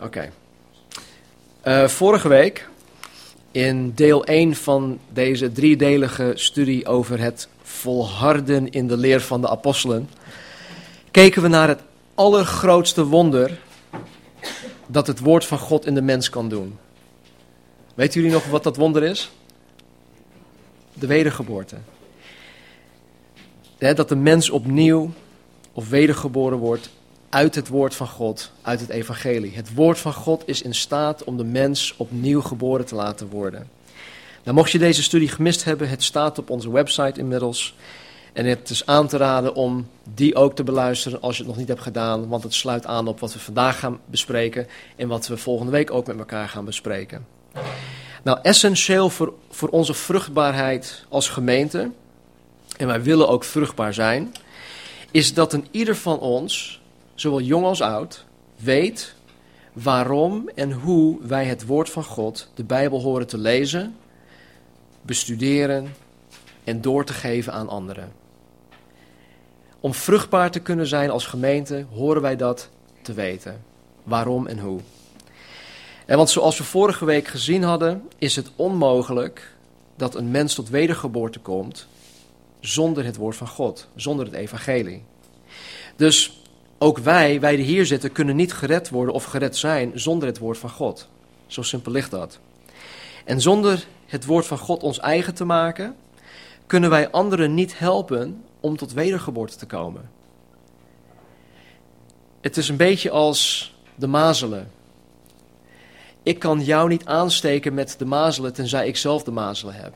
Oké. 0.00 0.32
Eh, 1.60 1.88
vorige 1.88 2.28
week, 2.28 2.68
in 3.50 3.92
deel 3.94 4.24
1 4.24 4.54
van 4.54 4.98
deze 5.12 5.52
driedelige 5.52 6.32
studie 6.34 6.86
over 6.86 7.20
het 7.20 7.48
volharden 7.62 8.70
in 8.70 8.86
de 8.86 8.96
leer 8.96 9.20
van 9.20 9.40
de 9.40 9.48
apostelen, 9.48 10.08
keken 11.10 11.42
we 11.42 11.48
naar 11.48 11.68
het 11.68 11.80
allergrootste 12.14 13.04
wonder 13.04 13.58
dat 14.86 15.06
het 15.06 15.20
woord 15.20 15.44
van 15.44 15.58
God 15.58 15.86
in 15.86 15.94
de 15.94 16.02
mens 16.02 16.30
kan 16.30 16.48
doen. 16.48 16.78
Weten 17.94 18.20
jullie 18.20 18.36
nog 18.36 18.46
wat 18.46 18.62
dat 18.62 18.76
wonder 18.76 19.02
is? 19.02 19.30
De 20.92 21.06
wedergeboorte. 21.06 21.76
dat 23.78 24.08
de 24.08 24.16
mens 24.16 24.50
opnieuw 24.50 25.10
of 25.72 25.88
wedergeboren 25.88 26.58
wordt 26.58 26.90
uit 27.36 27.54
het 27.54 27.68
woord 27.68 27.94
van 27.94 28.08
God, 28.08 28.50
uit 28.62 28.80
het 28.80 28.88
evangelie. 28.88 29.54
Het 29.54 29.74
woord 29.74 29.98
van 29.98 30.12
God 30.12 30.42
is 30.46 30.62
in 30.62 30.74
staat 30.74 31.24
om 31.24 31.36
de 31.36 31.44
mens 31.44 31.94
opnieuw 31.96 32.40
geboren 32.40 32.86
te 32.86 32.94
laten 32.94 33.28
worden. 33.28 33.68
Nou, 34.42 34.56
mocht 34.56 34.70
je 34.70 34.78
deze 34.78 35.02
studie 35.02 35.28
gemist 35.28 35.64
hebben, 35.64 35.88
het 35.88 36.02
staat 36.02 36.38
op 36.38 36.50
onze 36.50 36.70
website 36.70 37.20
inmiddels. 37.20 37.74
En 38.32 38.46
het 38.46 38.70
is 38.70 38.86
aan 38.86 39.06
te 39.06 39.16
raden 39.16 39.54
om 39.54 39.88
die 40.14 40.34
ook 40.34 40.54
te 40.54 40.64
beluisteren 40.64 41.20
als 41.20 41.36
je 41.36 41.42
het 41.42 41.50
nog 41.50 41.58
niet 41.58 41.68
hebt 41.68 41.80
gedaan, 41.80 42.28
want 42.28 42.42
het 42.42 42.54
sluit 42.54 42.86
aan 42.86 43.08
op 43.08 43.20
wat 43.20 43.32
we 43.32 43.38
vandaag 43.38 43.78
gaan 43.78 43.98
bespreken 44.06 44.66
en 44.96 45.08
wat 45.08 45.26
we 45.26 45.36
volgende 45.36 45.72
week 45.72 45.90
ook 45.90 46.06
met 46.06 46.18
elkaar 46.18 46.48
gaan 46.48 46.64
bespreken. 46.64 47.26
Nou, 48.22 48.38
essentieel 48.42 49.10
voor, 49.10 49.34
voor 49.50 49.68
onze 49.68 49.94
vruchtbaarheid 49.94 51.04
als 51.08 51.28
gemeente, 51.28 51.90
en 52.76 52.86
wij 52.86 53.02
willen 53.02 53.28
ook 53.28 53.44
vruchtbaar 53.44 53.94
zijn, 53.94 54.34
is 55.10 55.34
dat 55.34 55.52
een 55.52 55.66
ieder 55.70 55.96
van 55.96 56.18
ons 56.18 56.84
zowel 57.16 57.40
jong 57.40 57.64
als 57.64 57.80
oud, 57.80 58.24
weet 58.56 59.14
waarom 59.72 60.48
en 60.54 60.72
hoe 60.72 61.18
wij 61.22 61.44
het 61.44 61.66
woord 61.66 61.90
van 61.90 62.04
God, 62.04 62.50
de 62.54 62.64
Bijbel, 62.64 63.00
horen 63.00 63.26
te 63.26 63.38
lezen, 63.38 63.96
bestuderen 65.02 65.94
en 66.64 66.80
door 66.80 67.04
te 67.04 67.12
geven 67.12 67.52
aan 67.52 67.68
anderen. 67.68 68.12
Om 69.80 69.94
vruchtbaar 69.94 70.50
te 70.50 70.60
kunnen 70.60 70.86
zijn 70.86 71.10
als 71.10 71.26
gemeente, 71.26 71.86
horen 71.92 72.22
wij 72.22 72.36
dat 72.36 72.68
te 73.02 73.12
weten. 73.12 73.64
Waarom 74.02 74.46
en 74.46 74.58
hoe. 74.58 74.80
En 76.06 76.16
want 76.16 76.30
zoals 76.30 76.58
we 76.58 76.64
vorige 76.64 77.04
week 77.04 77.28
gezien 77.28 77.62
hadden, 77.62 78.08
is 78.18 78.36
het 78.36 78.50
onmogelijk 78.56 79.54
dat 79.96 80.14
een 80.14 80.30
mens 80.30 80.54
tot 80.54 80.68
wedergeboorte 80.68 81.38
komt 81.38 81.86
zonder 82.60 83.04
het 83.04 83.16
woord 83.16 83.36
van 83.36 83.48
God, 83.48 83.88
zonder 83.94 84.24
het 84.24 84.34
evangelie. 84.34 85.02
Dus 85.96 86.40
ook 86.78 86.98
wij, 86.98 87.40
wij 87.40 87.56
die 87.56 87.64
hier 87.64 87.86
zitten, 87.86 88.12
kunnen 88.12 88.36
niet 88.36 88.52
gered 88.52 88.88
worden 88.88 89.14
of 89.14 89.24
gered 89.24 89.56
zijn 89.56 89.90
zonder 89.94 90.28
het 90.28 90.38
woord 90.38 90.58
van 90.58 90.70
God. 90.70 91.08
Zo 91.46 91.62
simpel 91.62 91.92
ligt 91.92 92.10
dat. 92.10 92.38
En 93.24 93.40
zonder 93.40 93.86
het 94.06 94.24
woord 94.24 94.46
van 94.46 94.58
God 94.58 94.82
ons 94.82 94.98
eigen 94.98 95.34
te 95.34 95.44
maken, 95.44 95.96
kunnen 96.66 96.90
wij 96.90 97.10
anderen 97.10 97.54
niet 97.54 97.78
helpen 97.78 98.44
om 98.60 98.76
tot 98.76 98.92
wedergeboorte 98.92 99.56
te 99.56 99.66
komen. 99.66 100.10
Het 102.40 102.56
is 102.56 102.68
een 102.68 102.76
beetje 102.76 103.10
als 103.10 103.74
de 103.94 104.06
mazelen. 104.06 104.70
Ik 106.22 106.38
kan 106.38 106.60
jou 106.60 106.88
niet 106.88 107.04
aansteken 107.04 107.74
met 107.74 107.94
de 107.98 108.04
mazelen 108.04 108.52
tenzij 108.52 108.86
ik 108.86 108.96
zelf 108.96 109.22
de 109.22 109.30
mazelen 109.30 109.74
heb. 109.74 109.92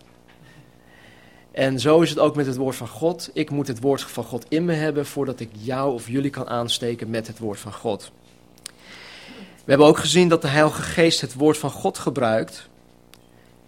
En 1.60 1.80
zo 1.80 2.00
is 2.00 2.10
het 2.10 2.18
ook 2.18 2.36
met 2.36 2.46
het 2.46 2.56
woord 2.56 2.76
van 2.76 2.88
God. 2.88 3.30
Ik 3.32 3.50
moet 3.50 3.66
het 3.66 3.80
woord 3.80 4.02
van 4.02 4.24
God 4.24 4.46
in 4.48 4.64
me 4.64 4.72
hebben 4.72 5.06
voordat 5.06 5.40
ik 5.40 5.50
jou 5.52 5.92
of 5.92 6.08
jullie 6.08 6.30
kan 6.30 6.48
aansteken 6.48 7.10
met 7.10 7.26
het 7.26 7.38
woord 7.38 7.58
van 7.58 7.72
God. 7.72 8.10
We 9.54 9.64
hebben 9.64 9.86
ook 9.86 9.98
gezien 9.98 10.28
dat 10.28 10.42
de 10.42 10.48
Heilige 10.48 10.82
Geest 10.82 11.20
het 11.20 11.34
woord 11.34 11.58
van 11.58 11.70
God 11.70 11.98
gebruikt, 11.98 12.68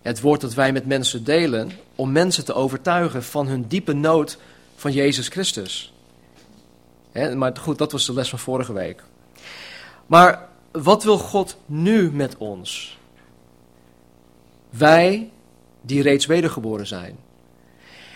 het 0.03 0.21
woord 0.21 0.41
dat 0.41 0.55
wij 0.55 0.73
met 0.73 0.87
mensen 0.87 1.25
delen, 1.25 1.71
om 1.95 2.13
mensen 2.13 2.45
te 2.45 2.55
overtuigen 2.55 3.23
van 3.23 3.47
hun 3.47 3.69
diepe 3.69 3.93
nood 3.93 4.39
van 4.77 4.93
Jezus 4.93 5.29
Christus. 5.29 5.93
maar 7.35 7.57
goed, 7.57 7.79
dat 7.79 7.93
was 7.93 8.07
de 8.07 8.13
les 8.13 8.29
van 8.29 8.39
vorige 8.39 8.73
week. 8.73 9.05
Maar 10.07 10.49
wat 10.71 11.05
wil 11.05 11.19
God 11.19 11.57
nu 11.67 12.13
met 12.13 12.37
ons? 12.37 12.99
Wij 14.71 15.31
die 15.81 16.03
reeds 16.03 16.27
wedergeboren 16.27 16.87
zijn. 16.87 17.17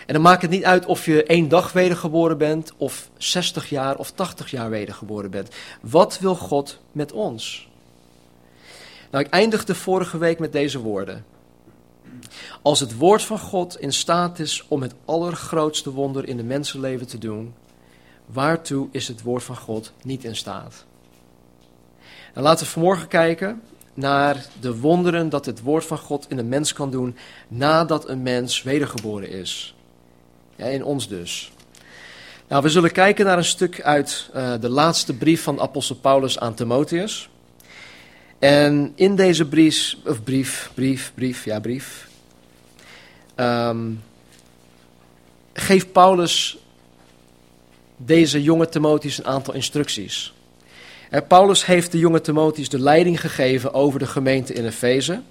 En 0.07 0.13
dan 0.13 0.21
maakt 0.21 0.41
het 0.41 0.51
niet 0.51 0.63
uit 0.63 0.85
of 0.85 1.05
je 1.05 1.23
één 1.23 1.49
dag 1.49 1.71
wedergeboren 1.71 2.37
bent, 2.37 2.73
of 2.77 3.09
60 3.17 3.69
jaar 3.69 3.97
of 3.97 4.11
80 4.11 4.51
jaar 4.51 4.69
wedergeboren 4.69 5.31
bent. 5.31 5.49
Wat 5.81 6.19
wil 6.19 6.35
God 6.35 6.79
met 6.91 7.11
ons? 7.11 7.69
Nou, 9.11 9.23
ik 9.23 9.31
eindigde 9.31 9.75
vorige 9.75 10.17
week 10.17 10.39
met 10.39 10.51
deze 10.51 10.79
woorden. 10.79 11.25
Als 12.61 12.79
het 12.79 12.97
woord 12.97 13.21
van 13.21 13.39
God 13.39 13.79
in 13.79 13.93
staat 13.93 14.39
is 14.39 14.65
om 14.67 14.81
het 14.81 14.93
allergrootste 15.05 15.91
wonder 15.91 16.27
in 16.27 16.37
de 16.37 16.43
mensenleven 16.43 17.07
te 17.07 17.17
doen, 17.17 17.53
waartoe 18.25 18.87
is 18.91 19.07
het 19.07 19.21
woord 19.21 19.43
van 19.43 19.57
God 19.57 19.93
niet 20.03 20.23
in 20.23 20.35
staat? 20.35 20.85
Dan 22.33 22.43
laten 22.43 22.65
we 22.65 22.71
vanmorgen 22.71 23.07
kijken 23.07 23.61
naar 23.93 24.45
de 24.59 24.79
wonderen 24.79 25.29
dat 25.29 25.45
het 25.45 25.61
woord 25.61 25.85
van 25.85 25.97
God 25.97 26.25
in 26.29 26.37
een 26.37 26.49
mens 26.49 26.73
kan 26.73 26.91
doen 26.91 27.15
nadat 27.47 28.09
een 28.09 28.21
mens 28.21 28.63
wedergeboren 28.63 29.29
is. 29.29 29.76
Ja, 30.57 30.65
in 30.65 30.83
ons 30.83 31.07
dus. 31.07 31.51
Nou, 32.47 32.63
we 32.63 32.69
zullen 32.69 32.91
kijken 32.91 33.25
naar 33.25 33.37
een 33.37 33.45
stuk 33.45 33.81
uit 33.81 34.29
uh, 34.35 34.53
de 34.59 34.69
laatste 34.69 35.13
brief 35.13 35.43
van 35.43 35.59
apostel 35.59 35.95
Paulus 35.95 36.39
aan 36.39 36.53
Timotheus. 36.53 37.29
En 38.39 38.91
in 38.95 39.15
deze 39.15 39.47
brief, 39.47 39.95
of 40.05 40.23
brief, 40.23 40.71
brief, 40.73 41.11
brief, 41.15 41.45
ja 41.45 41.59
brief, 41.59 42.07
um, 43.35 44.03
geeft 45.53 45.91
Paulus 45.91 46.57
deze 47.97 48.43
jonge 48.43 48.69
Timotheus 48.69 49.17
een 49.17 49.25
aantal 49.25 49.53
instructies. 49.53 50.33
En 51.09 51.27
Paulus 51.27 51.65
heeft 51.65 51.91
de 51.91 51.99
jonge 51.99 52.21
Timotheus 52.21 52.69
de 52.69 52.79
leiding 52.79 53.21
gegeven 53.21 53.73
over 53.73 53.99
de 53.99 54.07
gemeente 54.07 54.53
in 54.53 54.65
Efeze. 54.65 55.21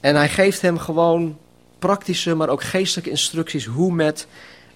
En 0.00 0.16
hij 0.16 0.28
geeft 0.28 0.60
hem 0.60 0.78
gewoon 0.78 1.38
praktische, 1.86 2.34
maar 2.34 2.48
ook 2.48 2.62
geestelijke 2.62 3.10
instructies 3.10 3.64
hoe 3.64 3.92
met 3.92 4.26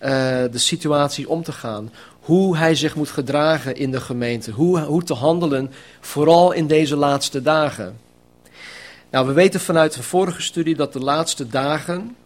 uh, 0.03 0.09
de 0.51 0.59
situatie 0.59 1.29
om 1.29 1.43
te 1.43 1.53
gaan. 1.53 1.93
Hoe 2.21 2.57
hij 2.57 2.75
zich 2.75 2.95
moet 2.95 3.11
gedragen 3.11 3.77
in 3.77 3.91
de 3.91 4.01
gemeente. 4.01 4.51
Hoe, 4.51 4.81
hoe 4.81 5.03
te 5.03 5.15
handelen, 5.15 5.71
vooral 6.01 6.53
in 6.53 6.67
deze 6.67 6.97
laatste 6.97 7.43
dagen. 7.43 7.99
Nou, 9.11 9.27
we 9.27 9.33
weten 9.33 9.61
vanuit 9.61 9.95
de 9.95 10.03
vorige 10.03 10.43
studie 10.43 10.77
dat 10.77 10.93
de 10.93 11.01
laatste 11.01 11.49
dagen, 11.49 12.17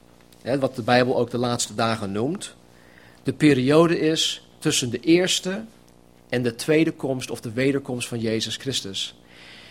hè, 0.42 0.58
wat 0.58 0.76
de 0.76 0.82
Bijbel 0.82 1.16
ook 1.16 1.30
de 1.30 1.38
laatste 1.38 1.74
dagen 1.74 2.12
noemt, 2.12 2.54
de 3.22 3.32
periode 3.32 4.00
is 4.00 4.46
tussen 4.58 4.90
de 4.90 5.00
eerste 5.00 5.64
en 6.28 6.42
de 6.42 6.54
tweede 6.54 6.92
komst 6.92 7.30
of 7.30 7.40
de 7.40 7.52
wederkomst 7.52 8.08
van 8.08 8.20
Jezus 8.20 8.56
Christus. 8.56 9.14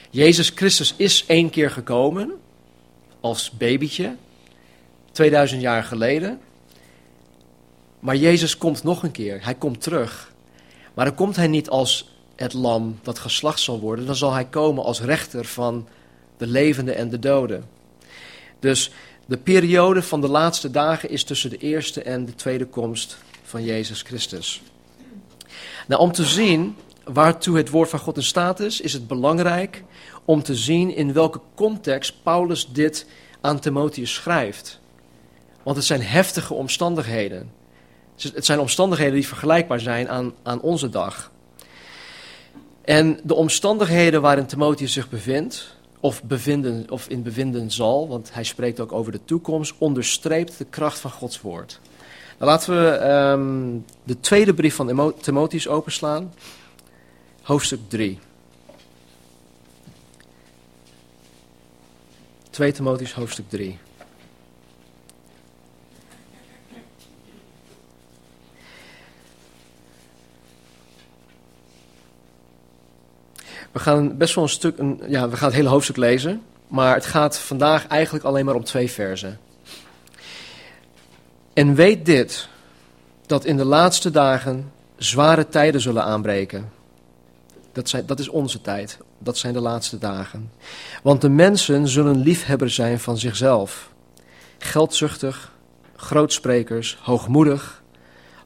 Jezus 0.09 0.51
Christus 0.55 0.93
is 0.97 1.23
één 1.27 1.49
keer 1.49 1.71
gekomen 1.71 2.33
als 3.19 3.51
babytje, 3.51 4.15
2000 5.19 5.61
jaar 5.61 5.83
geleden. 5.83 6.39
Maar 7.99 8.15
Jezus 8.15 8.57
komt 8.57 8.83
nog 8.83 9.03
een 9.03 9.11
keer. 9.11 9.43
Hij 9.43 9.55
komt 9.55 9.81
terug. 9.81 10.33
Maar 10.93 11.05
dan 11.05 11.15
komt 11.15 11.35
hij 11.35 11.47
niet 11.47 11.69
als 11.69 12.09
het 12.35 12.53
lam 12.53 12.99
dat 13.01 13.19
geslacht 13.19 13.59
zal 13.59 13.79
worden. 13.79 14.05
Dan 14.05 14.15
zal 14.15 14.33
hij 14.33 14.45
komen 14.45 14.83
als 14.83 15.01
rechter 15.01 15.45
van 15.45 15.87
de 16.37 16.47
levenden 16.47 16.95
en 16.95 17.09
de 17.09 17.19
doden. 17.19 17.69
Dus 18.59 18.91
de 19.25 19.37
periode 19.37 20.01
van 20.01 20.21
de 20.21 20.27
laatste 20.27 20.71
dagen 20.71 21.09
is 21.09 21.23
tussen 21.23 21.49
de 21.49 21.57
eerste 21.57 22.03
en 22.03 22.25
de 22.25 22.35
tweede 22.35 22.65
komst 22.65 23.17
van 23.43 23.63
Jezus 23.63 24.01
Christus. 24.01 24.61
Nou, 25.87 26.01
om 26.01 26.11
te 26.11 26.25
zien 26.25 26.75
waartoe 27.03 27.57
het 27.57 27.69
woord 27.69 27.89
van 27.89 27.99
God 27.99 28.17
in 28.17 28.23
staat 28.23 28.59
is, 28.59 28.81
is 28.81 28.93
het 28.93 29.07
belangrijk 29.07 29.83
om 30.25 30.43
te 30.43 30.55
zien 30.55 30.95
in 30.95 31.13
welke 31.13 31.41
context 31.55 32.13
Paulus 32.23 32.69
dit 32.71 33.05
aan 33.41 33.59
Timotheus 33.59 34.13
schrijft. 34.13 34.78
Want 35.63 35.77
het 35.77 35.85
zijn 35.85 36.01
heftige 36.01 36.53
omstandigheden. 36.53 37.51
Het 38.17 38.45
zijn 38.45 38.59
omstandigheden 38.59 39.13
die 39.13 39.27
vergelijkbaar 39.27 39.79
zijn 39.79 40.09
aan, 40.09 40.33
aan 40.43 40.61
onze 40.61 40.89
dag. 40.89 41.31
En 42.81 43.19
de 43.23 43.33
omstandigheden 43.33 44.21
waarin 44.21 44.45
Timotheus 44.45 44.93
zich 44.93 45.09
bevindt, 45.09 45.75
of, 45.99 46.23
bevinden, 46.23 46.85
of 46.89 47.07
in 47.07 47.23
bevinden 47.23 47.71
zal, 47.71 48.07
want 48.07 48.33
hij 48.33 48.43
spreekt 48.43 48.79
ook 48.79 48.91
over 48.91 49.11
de 49.11 49.25
toekomst, 49.25 49.73
onderstreept 49.77 50.57
de 50.57 50.65
kracht 50.65 50.99
van 50.99 51.11
Gods 51.11 51.41
woord. 51.41 51.79
Nou, 52.37 52.51
laten 52.51 52.73
we 52.73 53.09
um, 53.09 53.85
de 54.03 54.19
tweede 54.19 54.53
brief 54.53 54.75
van 54.75 55.13
Timotheus 55.21 55.67
openslaan, 55.67 56.33
hoofdstuk 57.41 57.79
3. 57.87 58.19
2 62.49 62.71
Timotheus 62.71 63.13
hoofdstuk 63.13 63.49
3. 63.49 63.77
We 73.71 73.79
gaan 73.79 74.17
best 74.17 74.35
wel 74.35 74.43
een 74.43 74.49
stuk, 74.49 74.77
een, 74.77 75.01
ja, 75.07 75.29
we 75.29 75.37
gaan 75.37 75.47
het 75.47 75.57
hele 75.57 75.69
hoofdstuk 75.69 75.97
lezen. 75.97 76.41
Maar 76.67 76.93
het 76.93 77.05
gaat 77.05 77.39
vandaag 77.39 77.87
eigenlijk 77.87 78.25
alleen 78.25 78.45
maar 78.45 78.55
om 78.55 78.63
twee 78.63 78.91
versen. 78.91 79.39
En 81.53 81.75
weet 81.75 82.05
dit, 82.05 82.47
dat 83.25 83.45
in 83.45 83.57
de 83.57 83.65
laatste 83.65 84.11
dagen 84.11 84.71
zware 84.97 85.47
tijden 85.47 85.81
zullen 85.81 86.03
aanbreken. 86.03 86.71
Dat, 87.71 87.89
zijn, 87.89 88.05
dat 88.05 88.19
is 88.19 88.29
onze 88.29 88.61
tijd. 88.61 88.97
Dat 89.17 89.37
zijn 89.37 89.53
de 89.53 89.59
laatste 89.59 89.97
dagen. 89.97 90.51
Want 91.03 91.21
de 91.21 91.29
mensen 91.29 91.87
zullen 91.87 92.17
liefhebber 92.17 92.69
zijn 92.69 92.99
van 92.99 93.17
zichzelf. 93.17 93.91
Geldzuchtig, 94.57 95.51
grootsprekers, 95.95 96.97
hoogmoedig, 97.01 97.83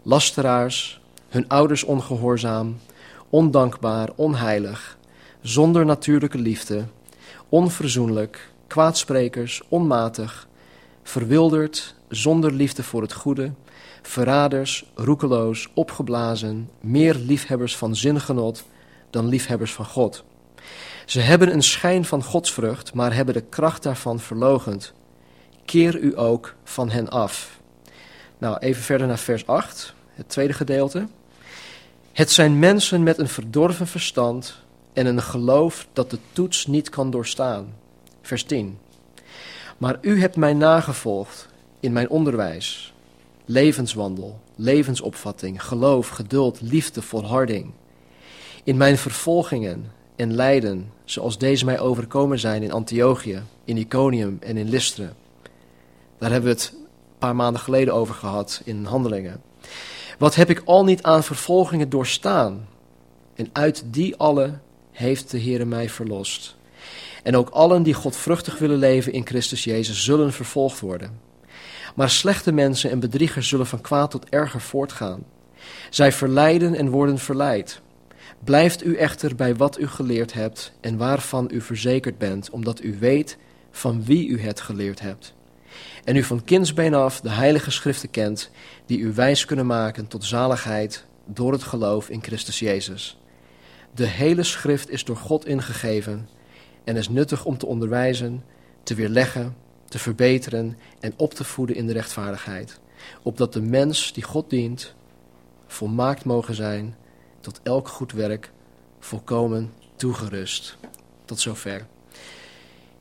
lasteraars, 0.01 1.01
hun 1.29 1.47
ouders 1.47 1.83
ongehoorzaam, 1.83 2.79
ondankbaar, 3.29 4.09
onheilig, 4.15 4.97
zonder 5.43 5.85
natuurlijke 5.85 6.37
liefde, 6.37 6.85
onverzoenlijk, 7.49 8.51
kwaadsprekers, 8.67 9.61
onmatig, 9.67 10.47
verwilderd, 11.03 11.95
zonder 12.07 12.51
liefde 12.51 12.83
voor 12.83 13.01
het 13.01 13.13
goede, 13.13 13.51
verraders, 14.01 14.85
roekeloos, 14.95 15.69
opgeblazen, 15.73 16.69
meer 16.79 17.15
liefhebbers 17.15 17.77
van 17.77 17.95
zingenot 17.95 18.63
dan 19.09 19.27
liefhebbers 19.27 19.73
van 19.73 19.85
God. 19.85 20.23
Ze 21.05 21.19
hebben 21.19 21.53
een 21.53 21.63
schijn 21.63 22.05
van 22.05 22.23
godsvrucht, 22.23 22.93
maar 22.93 23.13
hebben 23.13 23.33
de 23.33 23.43
kracht 23.49 23.83
daarvan 23.83 24.19
verlogend. 24.19 24.93
Keer 25.65 25.99
u 25.99 26.19
ook 26.19 26.55
van 26.63 26.89
hen 26.89 27.09
af. 27.09 27.59
Nou, 28.37 28.57
even 28.57 28.83
verder 28.83 29.07
naar 29.07 29.19
vers 29.19 29.47
8, 29.47 29.93
het 30.13 30.29
tweede 30.29 30.53
gedeelte. 30.53 31.07
Het 32.11 32.31
zijn 32.31 32.59
mensen 32.59 33.03
met 33.03 33.17
een 33.17 33.27
verdorven 33.27 33.87
verstand 33.87 34.62
en 34.93 35.05
een 35.05 35.21
geloof 35.21 35.87
dat 35.93 36.09
de 36.09 36.17
toets 36.31 36.67
niet 36.67 36.89
kan 36.89 37.11
doorstaan. 37.11 37.73
Vers 38.21 38.43
10. 38.43 38.77
Maar 39.77 39.97
u 40.01 40.19
hebt 40.19 40.35
mij 40.35 40.53
nagevolgd 40.53 41.47
in 41.79 41.93
mijn 41.93 42.09
onderwijs, 42.09 42.93
levenswandel, 43.45 44.39
levensopvatting, 44.55 45.63
geloof, 45.63 46.07
geduld, 46.07 46.61
liefde, 46.61 47.01
volharding. 47.01 47.71
In 48.63 48.77
mijn 48.77 48.97
vervolgingen 48.97 49.91
en 50.15 50.33
lijden, 50.33 50.91
zoals 51.05 51.37
deze 51.37 51.65
mij 51.65 51.79
overkomen 51.79 52.39
zijn 52.39 52.63
in 52.63 52.71
Antiochië, 52.71 53.41
in 53.63 53.77
Iconium 53.77 54.37
en 54.39 54.57
in 54.57 54.69
Lystra. 54.69 55.13
Daar 56.17 56.31
hebben 56.31 56.49
we 56.49 56.55
het 56.55 56.73
een 56.73 56.87
paar 57.17 57.35
maanden 57.35 57.61
geleden 57.61 57.93
over 57.93 58.15
gehad 58.15 58.61
in 58.65 58.85
Handelingen. 58.85 59.41
Wat 60.17 60.35
heb 60.35 60.49
ik 60.49 60.61
al 60.65 60.83
niet 60.83 61.03
aan 61.03 61.23
vervolgingen 61.23 61.89
doorstaan? 61.89 62.67
En 63.35 63.49
uit 63.53 63.83
die 63.85 64.15
alle 64.15 64.53
heeft 64.93 65.31
de 65.31 65.37
Heer 65.37 65.67
mij 65.67 65.89
verlost. 65.89 66.55
En 67.23 67.35
ook 67.35 67.49
allen 67.49 67.83
die 67.83 67.93
godvruchtig 67.93 68.57
willen 68.57 68.77
leven 68.77 69.13
in 69.13 69.25
Christus 69.25 69.63
Jezus 69.63 70.03
zullen 70.03 70.33
vervolgd 70.33 70.79
worden. 70.79 71.19
Maar 71.95 72.09
slechte 72.09 72.51
mensen 72.51 72.91
en 72.91 72.99
bedriegers 72.99 73.47
zullen 73.47 73.67
van 73.67 73.81
kwaad 73.81 74.11
tot 74.11 74.29
erger 74.29 74.61
voortgaan. 74.61 75.23
Zij 75.89 76.11
verleiden 76.11 76.75
en 76.75 76.89
worden 76.89 77.19
verleid. 77.19 77.81
Blijft 78.43 78.85
u 78.85 78.95
echter 78.95 79.35
bij 79.35 79.55
wat 79.55 79.79
u 79.79 79.87
geleerd 79.87 80.33
hebt 80.33 80.73
en 80.81 80.97
waarvan 80.97 81.49
u 81.51 81.61
verzekerd 81.61 82.17
bent, 82.17 82.49
omdat 82.49 82.83
u 82.83 82.97
weet 82.99 83.37
van 83.71 84.03
wie 84.03 84.27
u 84.27 84.41
het 84.41 84.61
geleerd 84.61 84.99
hebt. 84.99 85.33
En 86.03 86.15
u 86.15 86.23
van 86.23 86.43
kindsbeen 86.43 86.93
af 86.93 87.21
de 87.21 87.29
heilige 87.29 87.71
schriften 87.71 88.09
kent, 88.09 88.49
die 88.85 88.99
u 88.99 89.13
wijs 89.13 89.45
kunnen 89.45 89.65
maken 89.65 90.07
tot 90.07 90.23
zaligheid 90.23 91.05
door 91.25 91.51
het 91.51 91.63
geloof 91.63 92.09
in 92.09 92.23
Christus 92.23 92.59
Jezus. 92.59 93.17
De 93.95 94.07
hele 94.07 94.43
schrift 94.43 94.89
is 94.89 95.03
door 95.03 95.17
God 95.17 95.45
ingegeven 95.45 96.29
en 96.83 96.95
is 96.95 97.09
nuttig 97.09 97.45
om 97.45 97.57
te 97.57 97.65
onderwijzen, 97.65 98.43
te 98.83 98.95
weerleggen, 98.95 99.55
te 99.85 99.99
verbeteren 99.99 100.77
en 100.99 101.13
op 101.17 101.33
te 101.33 101.43
voeden 101.43 101.75
in 101.75 101.87
de 101.87 101.93
rechtvaardigheid, 101.93 102.79
opdat 103.23 103.53
de 103.53 103.61
mens 103.61 104.13
die 104.13 104.23
God 104.23 104.49
dient 104.49 104.95
volmaakt 105.67 106.25
mogen 106.25 106.55
zijn 106.55 106.95
tot 107.39 107.59
elk 107.63 107.87
goed 107.87 108.11
werk 108.11 108.51
volkomen 108.99 109.73
toegerust. 109.95 110.77
Tot 111.25 111.39
zover. 111.39 111.85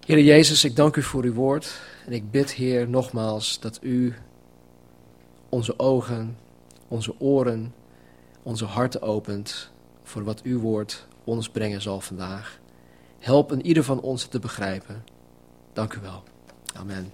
Heer 0.06 0.20
Jezus, 0.20 0.64
ik 0.64 0.76
dank 0.76 0.96
u 0.96 1.02
voor 1.02 1.24
uw 1.24 1.32
woord 1.32 1.80
en 2.06 2.12
ik 2.12 2.30
bid, 2.30 2.52
Heer, 2.52 2.88
nogmaals 2.88 3.60
dat 3.60 3.78
u 3.82 4.14
onze 5.48 5.78
ogen, 5.78 6.36
onze 6.88 7.20
oren, 7.20 7.74
onze 8.42 8.64
harten 8.64 9.02
opent 9.02 9.71
voor 10.12 10.24
wat 10.24 10.42
uw 10.42 10.60
woord 10.60 11.06
ons 11.24 11.48
brengen 11.48 11.82
zal 11.82 12.00
vandaag. 12.00 12.58
Help 13.18 13.50
een 13.50 13.66
ieder 13.66 13.84
van 13.84 14.00
ons 14.00 14.26
te 14.26 14.38
begrijpen. 14.38 15.04
Dank 15.72 15.94
u 15.94 16.00
wel. 16.00 16.22
Amen. 16.74 17.12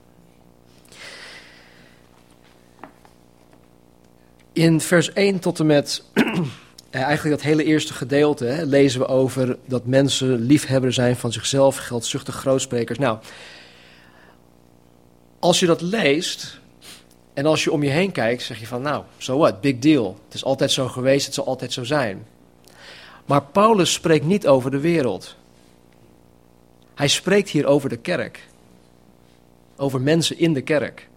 In 4.53 4.81
vers 4.81 5.13
1 5.13 5.39
tot 5.39 5.61
en 5.61 5.67
met 5.67 6.03
eigenlijk 6.91 7.37
dat 7.37 7.45
hele 7.45 7.65
eerste 7.65 7.93
gedeelte 7.93 8.67
lezen 8.67 9.01
we 9.01 9.07
over 9.07 9.59
dat 9.65 9.87
mensen 9.87 10.35
liefhebber 10.35 10.93
zijn 10.93 11.17
van 11.17 11.33
zichzelf, 11.33 11.77
geldzuchtig 11.77 12.35
grootsprekers. 12.35 12.99
Nou, 12.99 13.19
als 15.39 15.61
je 15.61 15.67
dat 15.67 15.81
leest 15.81 16.61
en 17.35 17.47
als 17.47 17.65
je 17.65 17.73
om 17.73 17.83
je 17.83 17.91
heen 17.91 18.13
kijkt, 18.13 18.43
zeg 18.43 18.61
je 18.61 18.67
van 18.67 18.83
nou, 18.83 19.05
so 19.19 19.39
what, 19.39 19.61
big 19.61 19.79
deal. 19.79 20.19
Het 20.25 20.35
is 20.35 20.45
altijd 20.45 20.71
zo 20.71 20.89
geweest, 20.89 21.27
het 21.27 21.35
zal 21.35 21.47
altijd 21.47 21.73
zo 21.73 21.85
zijn. 21.85 22.27
Maar 23.29 23.43
Paulus 23.43 23.93
spreekt 23.93 24.25
niet 24.25 24.47
over 24.47 24.71
de 24.71 24.81
wereld. 24.81 25.37
Hij 26.95 27.09
spreekt 27.09 27.49
hier 27.49 27.67
over 27.67 27.89
de 27.89 27.97
kerk. 27.97 28.49
Over 29.77 30.01
mensen 30.01 30.39
in 30.39 30.53
de 30.53 30.61
kerk. 30.61 31.09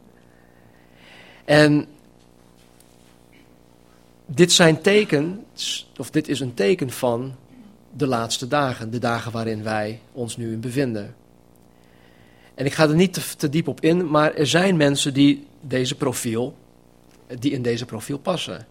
En 1.46 1.88
dit 4.26 4.52
zijn 4.52 4.82
tekens, 4.82 5.90
of 5.98 6.10
dit 6.10 6.28
is 6.28 6.40
een 6.40 6.54
teken 6.54 6.90
van 6.90 7.36
de 7.92 8.08
laatste 8.08 8.48
dagen, 8.48 8.92
de 8.92 9.00
dagen 9.00 9.32
waarin 9.32 9.64
wij 9.64 10.02
ons 10.12 10.38
nu 10.38 10.52
in 10.52 10.60
bevinden. 10.60 11.16
En 12.54 12.66
ik 12.66 12.74
ga 12.74 12.84
er 12.88 12.96
niet 12.96 13.14
te, 13.14 13.36
te, 13.38 13.50
diep 13.50 13.68
op 13.68 13.82
in, 13.82 14.10
maar 14.10 14.34
er 14.34 14.48
zijn 14.48 14.78
mensen 14.78 15.14
die 15.14 15.48
deze 15.62 15.96
profiel, 15.96 16.56
die 17.40 17.52
in 17.52 17.62
deze 17.62 17.86
profiel 17.86 18.18
passen. 18.18 18.68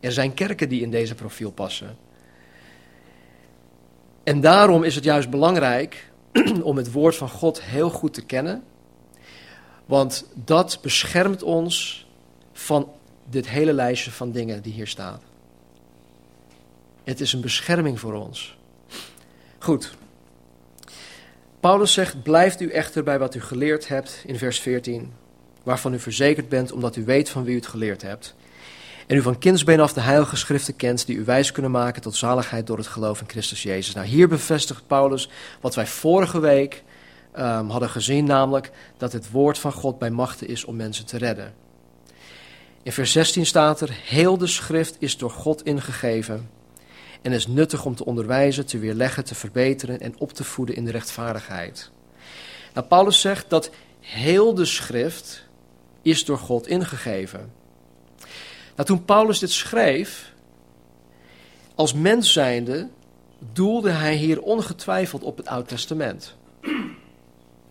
Er 0.00 0.12
zijn 0.12 0.34
kerken 0.34 0.68
die 0.68 0.80
in 0.80 0.90
deze 0.90 1.14
profiel 1.14 1.50
passen. 1.50 2.03
En 4.24 4.40
daarom 4.40 4.84
is 4.84 4.94
het 4.94 5.04
juist 5.04 5.30
belangrijk 5.30 6.10
om 6.62 6.76
het 6.76 6.92
woord 6.92 7.16
van 7.16 7.28
God 7.28 7.62
heel 7.62 7.90
goed 7.90 8.14
te 8.14 8.24
kennen. 8.24 8.64
Want 9.86 10.26
dat 10.34 10.78
beschermt 10.82 11.42
ons 11.42 12.06
van 12.52 12.92
dit 13.30 13.48
hele 13.48 13.72
lijstje 13.72 14.10
van 14.10 14.32
dingen 14.32 14.62
die 14.62 14.72
hier 14.72 14.86
staat. 14.86 15.22
Het 17.04 17.20
is 17.20 17.32
een 17.32 17.40
bescherming 17.40 18.00
voor 18.00 18.14
ons. 18.14 18.56
Goed. 19.58 19.94
Paulus 21.60 21.92
zegt: 21.92 22.22
Blijft 22.22 22.60
u 22.60 22.70
echter 22.70 23.02
bij 23.02 23.18
wat 23.18 23.34
u 23.34 23.40
geleerd 23.40 23.88
hebt 23.88 24.22
in 24.26 24.38
vers 24.38 24.60
14, 24.60 25.12
waarvan 25.62 25.94
u 25.94 25.98
verzekerd 25.98 26.48
bent 26.48 26.72
omdat 26.72 26.96
u 26.96 27.04
weet 27.04 27.28
van 27.28 27.44
wie 27.44 27.52
u 27.52 27.56
het 27.56 27.66
geleerd 27.66 28.02
hebt. 28.02 28.34
En 29.06 29.16
u 29.16 29.22
van 29.22 29.38
kindsbeen 29.38 29.80
af 29.80 29.92
de 29.92 30.00
heilige 30.00 30.36
schriften 30.36 30.76
kent 30.76 31.06
die 31.06 31.16
u 31.16 31.24
wijs 31.24 31.52
kunnen 31.52 31.70
maken 31.70 32.02
tot 32.02 32.14
zaligheid 32.14 32.66
door 32.66 32.76
het 32.76 32.86
geloof 32.86 33.20
in 33.20 33.28
Christus 33.28 33.62
Jezus. 33.62 33.94
Nou, 33.94 34.06
hier 34.06 34.28
bevestigt 34.28 34.86
Paulus 34.86 35.28
wat 35.60 35.74
wij 35.74 35.86
vorige 35.86 36.40
week 36.40 36.82
um, 37.38 37.70
hadden 37.70 37.88
gezien, 37.88 38.24
namelijk 38.24 38.70
dat 38.96 39.12
het 39.12 39.30
woord 39.30 39.58
van 39.58 39.72
God 39.72 39.98
bij 39.98 40.10
machten 40.10 40.48
is 40.48 40.64
om 40.64 40.76
mensen 40.76 41.06
te 41.06 41.18
redden. 41.18 41.54
In 42.82 42.92
vers 42.92 43.12
16 43.12 43.46
staat 43.46 43.80
er: 43.80 43.90
Heel 44.04 44.38
de 44.38 44.46
schrift 44.46 44.96
is 44.98 45.16
door 45.16 45.30
God 45.30 45.64
ingegeven 45.64 46.50
en 47.22 47.32
is 47.32 47.46
nuttig 47.46 47.84
om 47.84 47.94
te 47.94 48.04
onderwijzen, 48.04 48.66
te 48.66 48.78
weerleggen, 48.78 49.24
te 49.24 49.34
verbeteren 49.34 50.00
en 50.00 50.14
op 50.18 50.32
te 50.32 50.44
voeden 50.44 50.76
in 50.76 50.84
de 50.84 50.90
rechtvaardigheid. 50.90 51.90
Nou, 52.74 52.86
Paulus 52.86 53.20
zegt 53.20 53.50
dat 53.50 53.70
heel 54.00 54.54
de 54.54 54.64
schrift 54.64 55.44
is 56.02 56.24
door 56.24 56.38
God 56.38 56.66
ingegeven. 56.66 57.52
Nou, 58.74 58.88
toen 58.88 59.04
Paulus 59.04 59.38
dit 59.38 59.50
schreef, 59.50 60.32
als 61.74 61.94
mens 61.94 62.32
zijnde, 62.32 62.88
doelde 63.52 63.90
hij 63.90 64.14
hier 64.14 64.42
ongetwijfeld 64.42 65.22
op 65.22 65.36
het 65.36 65.46
Oud 65.46 65.68
Testament. 65.68 66.34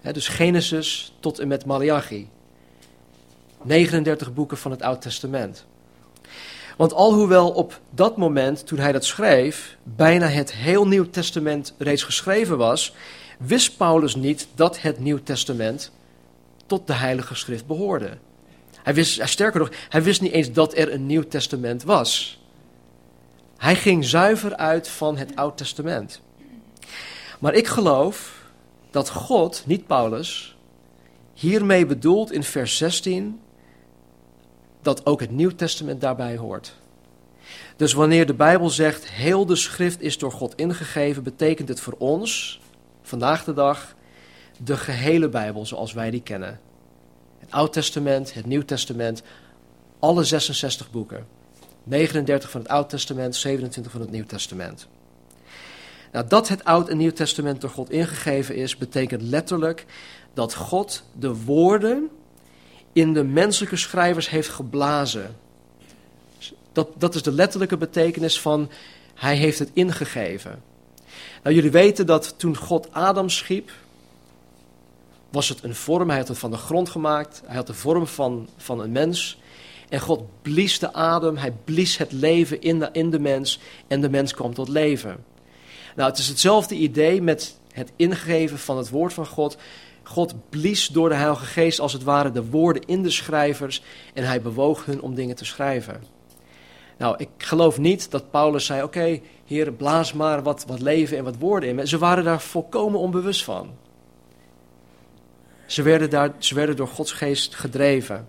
dus 0.01 0.27
Genesis 0.27 1.13
tot 1.19 1.39
en 1.39 1.48
met 1.48 1.65
Malachi. 1.65 2.29
39 3.62 4.33
boeken 4.33 4.57
van 4.57 4.72
het 4.72 4.81
Oud 4.81 5.01
Testament. 5.01 5.65
Want 6.77 6.93
alhoewel 6.93 7.51
op 7.51 7.79
dat 7.89 8.17
moment, 8.17 8.67
toen 8.67 8.79
hij 8.79 8.91
dat 8.91 9.05
schreef, 9.05 9.77
bijna 9.83 10.27
het 10.27 10.53
heel 10.53 10.88
Nieuw 10.88 11.10
Testament 11.10 11.74
reeds 11.77 12.03
geschreven 12.03 12.57
was, 12.57 12.93
wist 13.39 13.77
Paulus 13.77 14.15
niet 14.15 14.48
dat 14.55 14.81
het 14.81 15.00
Nieuw 15.00 15.19
Testament 15.24 15.91
tot 16.65 16.88
de 16.88 16.93
Heilige 16.93 17.36
Schrift 17.36 17.65
behoorde. 17.65 18.17
Hij 18.84 18.94
wist, 18.94 19.28
sterker 19.28 19.60
nog, 19.60 19.72
hij 19.90 20.04
wist 20.04 20.22
niet 20.22 20.32
eens 20.32 20.52
dat 20.52 20.78
er 20.78 20.94
een 20.94 21.06
Nieuw 21.06 21.28
Testament 21.28 21.84
was. 21.84 22.42
Hij 23.58 23.75
ging 23.75 24.06
zuiver 24.06 24.56
uit 24.56 24.88
van 24.88 25.18
het 25.18 25.36
Oud 25.36 25.58
Testament. 25.58 26.22
Maar 27.40 27.54
ik 27.54 27.68
geloof 27.68 28.42
dat 28.92 29.10
God, 29.10 29.63
niet 29.66 29.88
Paulus, 29.88 30.58
hiermee 31.34 31.86
bedoelt 31.86 32.32
in 32.32 32.44
vers 32.44 32.78
16 32.78 33.40
dat 34.82 35.06
ook 35.06 35.20
het 35.20 35.32
Nieuw 35.32 35.56
Testament 35.56 36.02
daarbij 36.02 36.38
hoort. 36.38 36.75
Dus 37.75 37.94
wanneer 37.94 38.25
de 38.25 38.34
Bijbel 38.34 38.70
zegt 38.70 39.10
heel 39.10 39.46
de 39.46 39.56
schrift 39.56 40.02
is 40.02 40.18
door 40.18 40.32
God 40.32 40.56
ingegeven, 40.56 41.24
betekent 41.24 41.68
het 41.68 41.80
voor 41.80 41.96
ons, 41.98 42.62
vandaag 43.02 43.44
de 43.44 43.54
dag, 43.54 43.96
de 44.63 44.78
gehele 44.78 45.30
Bijbel 45.30 45.66
zoals 45.66 45.94
wij 45.94 46.12
die 46.12 46.22
kennen. 46.22 46.60
Oud 47.53 47.74
Testament, 47.74 48.33
het 48.33 48.45
Nieuw 48.45 48.65
Testament, 48.65 49.24
alle 50.00 50.24
66 50.24 50.91
boeken. 50.91 51.25
39 51.83 52.50
van 52.50 52.62
het 52.62 52.69
Oud 52.69 52.89
Testament, 52.89 53.36
27 53.36 53.91
van 53.91 54.01
het 54.01 54.12
Nieuw 54.12 54.25
Testament. 54.25 54.88
Nou, 56.12 56.27
dat 56.27 56.48
het 56.48 56.63
Oud 56.63 56.89
en 56.89 56.98
Nieuw 56.98 57.12
Testament 57.12 57.62
door 57.62 57.69
God 57.69 57.89
ingegeven 57.89 58.55
is, 58.55 58.77
betekent 58.77 59.22
letterlijk 59.22 59.86
dat 60.33 60.53
God 60.53 61.03
de 61.19 61.36
woorden 61.36 62.10
in 62.93 63.13
de 63.13 63.24
menselijke 63.24 63.77
schrijvers 63.77 64.29
heeft 64.29 64.50
geblazen. 64.50 65.36
Dat, 66.72 66.89
dat 66.98 67.15
is 67.15 67.22
de 67.22 67.31
letterlijke 67.31 67.77
betekenis 67.77 68.41
van 68.41 68.69
hij 69.13 69.36
heeft 69.36 69.60
het 69.60 69.69
ingegeven. 69.74 70.63
Nou, 71.43 71.55
jullie 71.55 71.72
weten 71.72 72.05
dat 72.05 72.33
toen 72.38 72.57
God 72.57 72.91
Adam 72.91 73.29
schiep, 73.29 73.72
was 75.34 75.50
het 75.50 75.63
een 75.63 75.75
vorm. 75.75 76.10
Hij 76.10 76.18
had 76.18 76.28
het 76.28 76.38
van 76.38 76.52
de 76.52 76.58
grond 76.58 76.90
gemaakt. 76.90 77.42
Hij 77.46 77.56
had 77.56 77.68
de 77.68 77.74
vorm 77.74 78.08
van, 78.08 78.50
van 78.58 78.80
een 78.80 78.92
mens. 78.92 79.38
En 79.90 80.00
God 80.00 80.24
blies 80.42 80.80
de 80.80 80.94
adem, 80.94 81.38
hij 81.38 81.52
blies 81.63 81.98
het 81.98 82.12
leven 82.12 82.62
in 82.62 82.80
de, 82.80 82.90
in 82.92 83.10
de 83.10 83.20
mens 83.20 83.60
en 83.88 84.02
de 84.02 84.10
mens 84.10 84.34
kwam 84.34 84.54
tot 84.54 84.70
leven. 84.70 85.25
Nou, 85.96 86.10
het 86.10 86.20
is 86.20 86.28
hetzelfde 86.28 86.75
idee 86.75 87.22
met 87.22 87.58
het 87.72 87.92
ingeven 87.96 88.60
van 88.60 88.78
het 88.78 88.90
woord 88.90 89.13
van 89.13 89.25
God. 89.25 89.58
God 90.04 90.34
blies 90.50 90.88
door 90.88 91.10
de 91.10 91.16
Heilige 91.16 91.46
Geest 91.46 91.80
als 91.80 91.94
het 91.94 92.04
ware 92.04 92.32
de 92.32 92.50
woorden 92.50 92.86
in 92.86 93.04
de 93.04 93.10
schrijvers 93.10 93.84
en 94.13 94.24
hij 94.24 94.42
bewoog 94.42 94.86
hun 94.86 95.02
om 95.02 95.16
dingen 95.16 95.36
te 95.36 95.46
schrijven. 95.46 96.04
Nou, 96.98 97.16
ik 97.18 97.30
geloof 97.38 97.78
niet 97.78 98.12
dat 98.12 98.32
Paulus 98.32 98.66
zei: 98.66 98.84
Oké, 98.84 99.20
Heer, 99.46 99.72
blaas 99.72 100.13
maar 100.13 100.44
wat, 100.44 100.66
wat 100.68 100.82
leven 100.82 101.18
en 101.18 101.24
wat 101.24 101.38
woorden 101.40 101.80
in. 101.80 101.88
Ze 101.88 101.98
waren 101.98 102.24
daar 102.24 102.42
volkomen 102.42 103.00
onbewust 103.00 103.44
van. 103.44 103.70
Ze 105.65 105.82
werden, 105.82 106.10
daar, 106.10 106.34
ze 106.38 106.55
werden 106.55 106.75
door 106.75 106.88
Gods 106.88 107.12
geest 107.12 107.55
gedreven. 107.55 108.27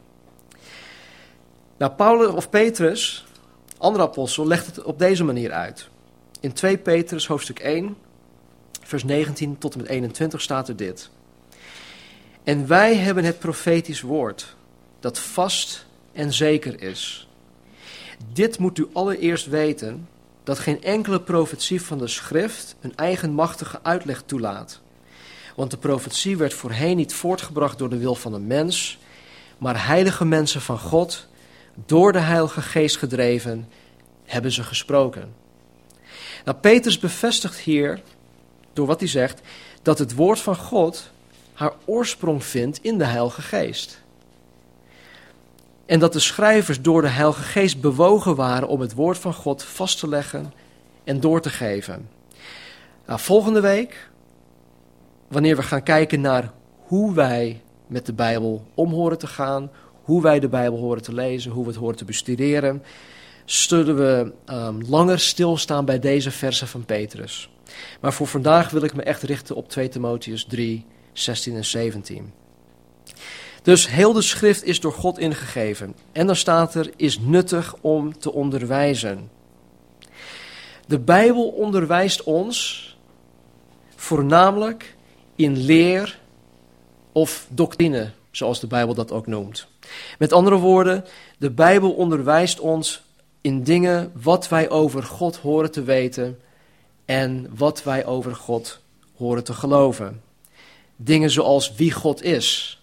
Nou, 1.76 1.92
Paulus 1.92 2.30
of 2.30 2.50
Petrus, 2.50 3.26
andere 3.78 4.04
apostel, 4.04 4.46
legt 4.46 4.66
het 4.66 4.82
op 4.82 4.98
deze 4.98 5.24
manier 5.24 5.52
uit. 5.52 5.88
In 6.40 6.52
2 6.52 6.78
Petrus 6.78 7.26
hoofdstuk 7.26 7.58
1, 7.58 7.96
vers 8.82 9.04
19 9.04 9.58
tot 9.58 9.72
en 9.72 9.80
met 9.80 9.88
21 9.88 10.40
staat 10.40 10.68
er 10.68 10.76
dit. 10.76 11.10
En 12.44 12.66
wij 12.66 12.96
hebben 12.96 13.24
het 13.24 13.38
profetisch 13.38 14.00
woord, 14.00 14.56
dat 15.00 15.18
vast 15.18 15.86
en 16.12 16.32
zeker 16.32 16.82
is. 16.82 17.28
Dit 18.32 18.58
moet 18.58 18.78
u 18.78 18.88
allereerst 18.92 19.46
weten, 19.46 20.08
dat 20.42 20.58
geen 20.58 20.82
enkele 20.82 21.20
profetie 21.20 21.82
van 21.82 21.98
de 21.98 22.08
schrift 22.08 22.76
een 22.80 22.96
eigenmachtige 22.96 23.78
uitleg 23.82 24.22
toelaat. 24.26 24.80
Want 25.54 25.70
de 25.70 25.76
profetie 25.76 26.36
werd 26.36 26.54
voorheen 26.54 26.96
niet 26.96 27.14
voortgebracht 27.14 27.78
door 27.78 27.88
de 27.88 27.98
wil 27.98 28.14
van 28.14 28.34
een 28.34 28.46
mens, 28.46 28.98
maar 29.58 29.86
heilige 29.86 30.24
mensen 30.24 30.60
van 30.60 30.78
God, 30.78 31.26
door 31.86 32.12
de 32.12 32.18
Heilige 32.18 32.62
Geest 32.62 32.96
gedreven, 32.96 33.68
hebben 34.24 34.52
ze 34.52 34.62
gesproken. 34.62 35.34
Nou, 36.44 36.56
Petrus 36.58 36.98
bevestigt 36.98 37.58
hier, 37.58 38.02
door 38.72 38.86
wat 38.86 39.00
hij 39.00 39.08
zegt, 39.08 39.40
dat 39.82 39.98
het 39.98 40.14
woord 40.14 40.40
van 40.40 40.56
God 40.56 41.10
haar 41.52 41.72
oorsprong 41.84 42.44
vindt 42.44 42.78
in 42.82 42.98
de 42.98 43.04
Heilige 43.04 43.42
Geest. 43.42 44.02
En 45.86 45.98
dat 45.98 46.12
de 46.12 46.18
schrijvers 46.18 46.80
door 46.80 47.02
de 47.02 47.08
Heilige 47.08 47.42
Geest 47.42 47.80
bewogen 47.80 48.34
waren 48.34 48.68
om 48.68 48.80
het 48.80 48.94
woord 48.94 49.18
van 49.18 49.34
God 49.34 49.62
vast 49.62 49.98
te 49.98 50.08
leggen 50.08 50.52
en 51.04 51.20
door 51.20 51.40
te 51.40 51.50
geven. 51.50 52.08
Nou, 53.06 53.20
volgende 53.20 53.60
week, 53.60 54.10
wanneer 55.34 55.56
we 55.56 55.62
gaan 55.62 55.82
kijken 55.82 56.20
naar 56.20 56.52
hoe 56.86 57.14
wij 57.14 57.62
met 57.86 58.06
de 58.06 58.12
Bijbel 58.12 58.66
om 58.74 58.92
horen 58.92 59.18
te 59.18 59.26
gaan, 59.26 59.70
hoe 60.02 60.22
wij 60.22 60.40
de 60.40 60.48
Bijbel 60.48 60.78
horen 60.78 61.02
te 61.02 61.14
lezen, 61.14 61.50
hoe 61.50 61.64
we 61.64 61.70
het 61.70 61.78
horen 61.78 61.96
te 61.96 62.04
bestuderen, 62.04 62.82
zullen 63.44 63.96
we 63.96 64.32
um, 64.52 64.82
langer 64.88 65.18
stilstaan 65.20 65.84
bij 65.84 65.98
deze 65.98 66.30
versen 66.30 66.68
van 66.68 66.84
Petrus. 66.84 67.50
Maar 68.00 68.12
voor 68.12 68.26
vandaag 68.26 68.70
wil 68.70 68.82
ik 68.82 68.94
me 68.94 69.02
echt 69.02 69.22
richten 69.22 69.56
op 69.56 69.68
2 69.68 69.88
Timotheus 69.88 70.44
3, 70.44 70.84
16 71.12 71.56
en 71.56 71.64
17. 71.64 72.32
Dus 73.62 73.88
heel 73.88 74.12
de 74.12 74.22
schrift 74.22 74.64
is 74.64 74.80
door 74.80 74.92
God 74.92 75.18
ingegeven. 75.18 75.94
En 76.12 76.26
dan 76.26 76.36
staat 76.36 76.74
er, 76.74 76.90
is 76.96 77.18
nuttig 77.18 77.74
om 77.80 78.18
te 78.18 78.32
onderwijzen. 78.32 79.30
De 80.86 80.98
Bijbel 80.98 81.48
onderwijst 81.48 82.22
ons 82.22 82.82
voornamelijk 83.96 84.94
in 85.36 85.56
leer 85.56 86.18
of 87.12 87.46
doctrine, 87.50 88.10
zoals 88.30 88.60
de 88.60 88.66
Bijbel 88.66 88.94
dat 88.94 89.12
ook 89.12 89.26
noemt. 89.26 89.66
Met 90.18 90.32
andere 90.32 90.56
woorden, 90.56 91.04
de 91.38 91.50
Bijbel 91.50 91.92
onderwijst 91.92 92.60
ons 92.60 93.02
in 93.40 93.62
dingen 93.62 94.12
wat 94.22 94.48
wij 94.48 94.70
over 94.70 95.02
God 95.02 95.36
horen 95.36 95.70
te 95.70 95.82
weten 95.82 96.40
en 97.04 97.50
wat 97.56 97.82
wij 97.82 98.06
over 98.06 98.34
God 98.34 98.80
horen 99.16 99.44
te 99.44 99.52
geloven. 99.52 100.22
Dingen 100.96 101.30
zoals 101.30 101.74
wie 101.74 101.92
God 101.92 102.22
is, 102.22 102.78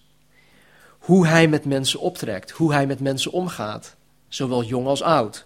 hoe 0.99 1.27
Hij 1.27 1.47
met 1.47 1.65
mensen 1.65 1.99
optrekt, 1.99 2.51
hoe 2.51 2.73
Hij 2.73 2.85
met 2.85 2.99
mensen 2.99 3.31
omgaat, 3.31 3.95
zowel 4.27 4.63
jong 4.63 4.87
als 4.87 5.01
oud. 5.01 5.45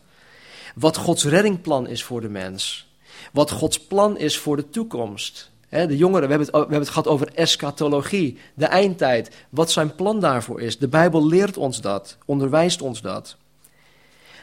Wat 0.76 0.98
Gods 0.98 1.24
reddingplan 1.24 1.88
is 1.88 2.04
voor 2.04 2.22
de 2.22 2.30
mens, 2.30 2.88
wat 3.32 3.52
Gods 3.52 3.80
plan 3.80 4.18
is 4.18 4.38
voor 4.38 4.56
de 4.56 4.70
toekomst. 4.70 5.52
De 5.70 5.98
jongeren, 5.98 6.28
we 6.30 6.36
hebben, 6.36 6.48
het, 6.48 6.52
we 6.52 6.58
hebben 6.58 6.80
het 6.80 6.90
gehad 6.90 7.08
over 7.08 7.34
eschatologie, 7.34 8.38
de 8.54 8.66
eindtijd, 8.66 9.36
wat 9.50 9.72
zijn 9.72 9.96
plan 9.96 10.20
daarvoor 10.20 10.62
is. 10.62 10.78
De 10.78 10.88
Bijbel 10.88 11.28
leert 11.28 11.58
ons 11.58 11.82
dat, 11.82 12.18
onderwijst 12.26 12.82
ons 12.82 13.02
dat. 13.02 13.38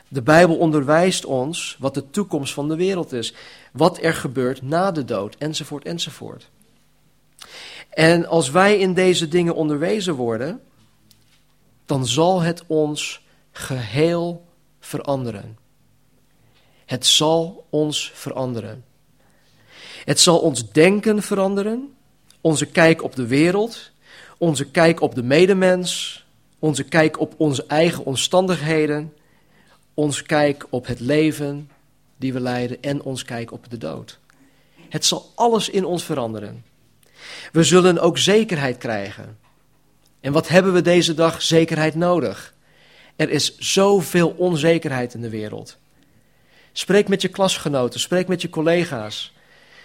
De 0.08 0.22
Bijbel 0.22 0.56
onderwijst 0.56 1.24
ons 1.24 1.76
wat 1.80 1.94
de 1.94 2.10
toekomst 2.10 2.54
van 2.54 2.68
de 2.68 2.76
wereld 2.76 3.12
is, 3.12 3.34
wat 3.72 4.02
er 4.02 4.14
gebeurt 4.14 4.62
na 4.62 4.90
de 4.90 5.04
dood, 5.04 5.36
enzovoort, 5.38 5.84
enzovoort. 5.84 6.50
En 7.88 8.26
als 8.26 8.50
wij 8.50 8.78
in 8.78 8.94
deze 8.94 9.28
dingen 9.28 9.54
onderwezen 9.54 10.14
worden, 10.14 10.60
dan 11.86 12.06
zal 12.06 12.40
het 12.40 12.62
ons 12.66 13.22
geheel 13.50 14.44
veranderen. 14.80 15.58
Het 16.84 17.06
zal 17.06 17.66
ons 17.70 18.10
veranderen. 18.14 18.84
Het 20.04 20.20
zal 20.20 20.38
ons 20.38 20.70
denken 20.72 21.22
veranderen, 21.22 21.94
onze 22.40 22.66
kijk 22.66 23.02
op 23.02 23.16
de 23.16 23.26
wereld, 23.26 23.90
onze 24.38 24.70
kijk 24.70 25.00
op 25.00 25.14
de 25.14 25.22
medemens, 25.22 26.24
onze 26.58 26.82
kijk 26.82 27.20
op 27.20 27.34
onze 27.36 27.64
eigen 27.66 28.04
omstandigheden, 28.04 29.12
ons 29.94 30.22
kijk 30.22 30.66
op 30.70 30.86
het 30.86 31.00
leven 31.00 31.70
die 32.16 32.32
we 32.32 32.40
leiden 32.40 32.82
en 32.82 33.02
ons 33.02 33.24
kijk 33.24 33.52
op 33.52 33.70
de 33.70 33.78
dood. 33.78 34.18
Het 34.88 35.04
zal 35.04 35.30
alles 35.34 35.68
in 35.68 35.84
ons 35.84 36.04
veranderen. 36.04 36.64
We 37.52 37.62
zullen 37.62 37.98
ook 37.98 38.18
zekerheid 38.18 38.78
krijgen. 38.78 39.38
En 40.20 40.32
wat 40.32 40.48
hebben 40.48 40.72
we 40.72 40.82
deze 40.82 41.14
dag 41.14 41.42
zekerheid 41.42 41.94
nodig? 41.94 42.54
Er 43.16 43.30
is 43.30 43.58
zoveel 43.58 44.34
onzekerheid 44.36 45.14
in 45.14 45.20
de 45.20 45.28
wereld. 45.28 45.76
Spreek 46.72 47.08
met 47.08 47.22
je 47.22 47.28
klasgenoten, 47.28 48.00
spreek 48.00 48.28
met 48.28 48.42
je 48.42 48.50
collega's. 48.50 49.32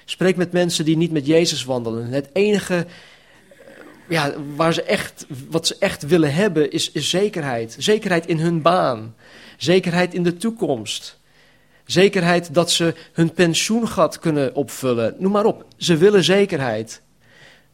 Spreek 0.10 0.36
met 0.36 0.52
mensen 0.52 0.86
die 0.86 0.98
niet 0.98 1.12
met 1.12 1.26
Jezus 1.26 1.64
wandelen. 1.64 2.08
Het 2.08 2.30
enige 2.34 2.86
ja, 4.08 4.34
waar 4.56 4.74
ze 4.74 4.84
echt, 4.84 5.26
wat 5.50 5.68
ze 5.68 5.76
echt 5.80 6.08
willen 6.08 6.34
hebben 6.34 6.72
is, 6.72 6.92
zekerheid. 6.94 7.76
Zekerheid 7.80 8.26
in 8.26 8.40
hun 8.40 8.62
baan. 8.62 9.16
Zekerheid 9.58 10.14
in 10.14 10.24
de 10.24 10.38
toekomst. 10.38 11.20
Zekerheid 11.86 12.54
dat 12.54 12.72
ze 12.72 12.94
hun 13.14 13.34
pensioengat 13.34 14.20
kunnen 14.20 14.56
opvullen. 14.56 15.16
Noem 15.18 15.32
maar 15.32 15.46
op. 15.46 15.66
Ze 15.78 15.98
willen 15.98 16.24
zekerheid. 16.24 17.02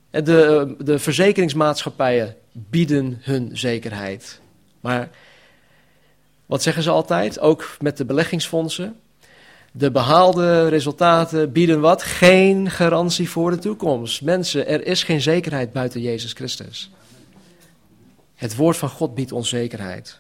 De, 0.09 0.75
de 0.79 0.99
verzekeringsmaatschappijen 0.99 2.35
bieden 2.51 3.19
hun 3.21 3.57
zekerheid. 3.57 4.41
Maar 4.81 5.09
wat 6.45 6.63
zeggen 6.63 6.83
ze 6.83 6.89
altijd? 6.89 7.39
Ook 7.39 7.77
met 7.79 7.97
de 7.97 8.05
beleggingsfondsen. 8.05 8.95
De 9.75 9.91
behaalde 9.91 10.67
resultaten 10.67 11.51
bieden 11.51 11.81
wat? 11.81 12.03
Geen 12.03 12.71
garantie 12.71 13.29
voor 13.29 13.51
de 13.51 13.57
toekomst. 13.57 14.21
Mensen, 14.21 14.67
er 14.67 14.85
is 14.85 15.03
geen 15.03 15.21
zekerheid 15.21 15.71
buiten 15.71 16.01
Jezus 16.01 16.33
Christus. 16.33 16.91
Het 18.35 18.55
woord 18.55 18.77
van 18.77 18.89
God 18.89 19.15
biedt 19.15 19.31
ons 19.31 19.49
zekerheid. 19.49 20.19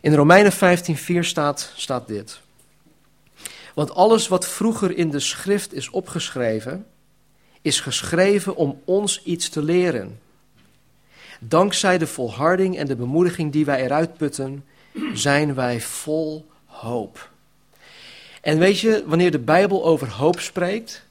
In 0.00 0.14
Romeinen 0.14 0.52
15:4 0.52 1.18
staat, 1.20 1.72
staat 1.76 2.06
dit. 2.08 2.40
Want 3.74 3.94
alles 3.94 4.28
wat 4.28 4.48
vroeger 4.48 4.96
in 4.96 5.10
de 5.10 5.20
schrift 5.20 5.74
is 5.74 5.90
opgeschreven, 5.90 6.86
is 7.62 7.80
geschreven 7.80 8.56
om 8.56 8.80
ons 8.84 9.22
iets 9.22 9.48
te 9.48 9.62
leren. 9.62 10.20
Dankzij 11.40 11.98
de 11.98 12.06
volharding 12.06 12.78
en 12.78 12.86
de 12.86 12.96
bemoediging 12.96 13.52
die 13.52 13.64
wij 13.64 13.84
eruit 13.84 14.16
putten, 14.16 14.64
zijn 15.14 15.54
wij 15.54 15.80
vol 15.80 16.46
hoop. 16.64 17.32
En 18.44 18.58
weet 18.58 18.80
je, 18.80 19.04
wanneer 19.06 19.30
de 19.30 19.38
Bijbel 19.38 19.84
over 19.84 20.10
hoop 20.10 20.40
spreekt, 20.40 21.02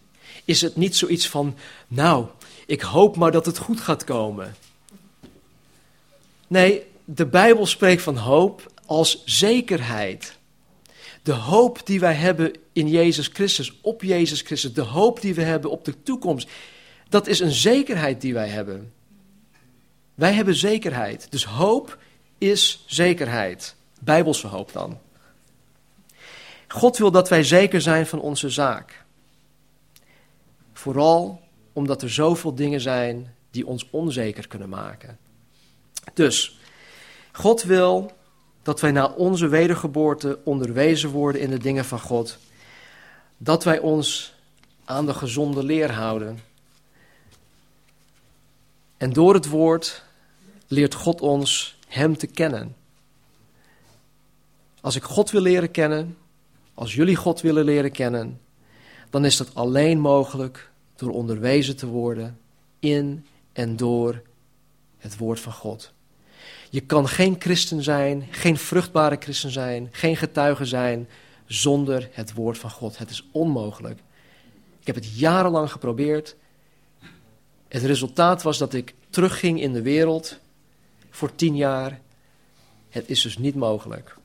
is 0.46 0.62
het 0.62 0.76
niet 0.76 0.96
zoiets 0.96 1.30
van, 1.30 1.56
nou, 1.88 2.26
ik 2.66 2.82
hoop 2.82 3.16
maar 3.16 3.32
dat 3.32 3.46
het 3.46 3.58
goed 3.58 3.82
gaat 3.82 4.04
komen. 4.04 4.56
Nee, 6.48 6.84
de 7.06 7.26
Bijbel 7.26 7.66
spreekt 7.66 8.02
van 8.02 8.18
hoop 8.18 8.72
als 8.86 9.22
zekerheid. 9.26 10.38
De 11.24 11.32
hoop 11.32 11.86
die 11.86 12.00
wij 12.00 12.14
hebben 12.14 12.54
in 12.74 12.88
Jezus 12.88 13.28
Christus, 13.28 13.74
op 13.82 14.02
Jezus 14.02 14.42
Christus, 14.42 14.74
de 14.74 14.82
hoop 14.82 15.22
die 15.22 15.34
we 15.34 15.42
hebben 15.42 15.72
op 15.72 15.86
de 15.86 16.04
toekomst, 16.04 16.50
dat 17.10 17.28
is 17.28 17.40
een 17.40 17.52
zekerheid 17.52 18.22
die 18.22 18.34
wij 18.34 18.48
hebben. 18.48 18.94
Wij 20.16 20.34
hebben 20.34 20.56
zekerheid. 20.56 21.28
Dus 21.30 21.46
hoop 21.46 21.98
is 22.38 22.84
zekerheid. 22.88 23.76
Bijbelse 24.00 24.48
hoop 24.48 24.74
dan. 24.74 25.00
God 26.74 26.98
wil 26.98 27.12
dat 27.12 27.30
wij 27.30 27.44
zeker 27.44 27.82
zijn 27.82 28.08
van 28.08 28.20
onze 28.20 28.50
zaak. 28.50 29.04
Vooral 30.74 31.42
omdat 31.74 32.02
er 32.02 32.10
zoveel 32.10 32.56
dingen 32.56 32.82
zijn 32.82 33.36
die 33.52 33.68
ons 33.68 33.90
onzeker 33.90 34.48
kunnen 34.48 34.70
maken. 34.70 35.18
Dus, 36.14 36.60
God 37.32 37.64
wil 37.64 38.12
dat 38.64 38.82
wij 38.82 38.92
na 38.92 39.06
onze 39.06 39.48
wedergeboorte 39.48 40.40
onderwezen 40.44 41.10
worden 41.10 41.42
in 41.42 41.50
de 41.50 41.58
dingen 41.58 41.86
van 41.86 42.00
God. 42.00 42.38
Dat 43.38 43.64
wij 43.64 43.80
ons 43.80 44.34
aan 44.86 45.06
de 45.06 45.14
gezonde 45.14 45.64
leer 45.64 45.92
houden. 45.92 46.40
En 48.98 49.14
door 49.14 49.34
het 49.34 49.48
woord 49.48 50.04
leert 50.68 50.94
God 50.94 51.22
ons 51.22 51.78
Hem 51.88 52.18
te 52.18 52.28
kennen. 52.28 52.76
Als 54.82 54.96
ik 54.96 55.04
God 55.04 55.32
wil 55.32 55.42
leren 55.42 55.72
kennen, 55.72 56.18
als 56.74 56.94
jullie 56.94 57.16
God 57.16 57.42
willen 57.42 57.66
leren 57.66 57.92
kennen, 57.92 58.40
dan 59.10 59.26
is 59.26 59.38
dat 59.38 59.56
alleen 59.56 60.00
mogelijk 60.00 60.72
door 60.96 61.12
onderwezen 61.12 61.76
te 61.76 61.88
worden 61.88 62.40
in 62.80 63.26
en 63.54 63.76
door 63.76 64.22
het 64.98 65.18
woord 65.18 65.40
van 65.40 65.54
God. 65.54 65.94
Je 66.70 66.82
kan 66.82 67.08
geen 67.08 67.36
christen 67.40 67.84
zijn, 67.84 68.28
geen 68.32 68.58
vruchtbare 68.58 69.18
christen 69.20 69.52
zijn, 69.52 69.90
geen 69.92 70.18
getuige 70.18 70.66
zijn 70.66 71.08
zonder 71.46 72.10
het 72.12 72.34
woord 72.34 72.58
van 72.58 72.70
God. 72.70 72.98
Het 72.98 73.10
is 73.10 73.28
onmogelijk. 73.32 74.00
Ik 74.80 74.88
heb 74.88 74.96
het 74.96 75.18
jarenlang 75.18 75.72
geprobeerd. 75.72 76.36
Het 77.68 77.84
resultaat 77.84 78.42
was 78.42 78.58
dat 78.58 78.74
ik 78.74 78.94
terugging 79.10 79.62
in 79.62 79.74
de 79.74 79.82
wereld 79.82 80.40
voor 81.10 81.36
tien 81.36 81.56
jaar. 81.56 82.02
Het 82.90 83.10
is 83.10 83.22
dus 83.22 83.38
niet 83.38 83.56
mogelijk. 83.56 84.18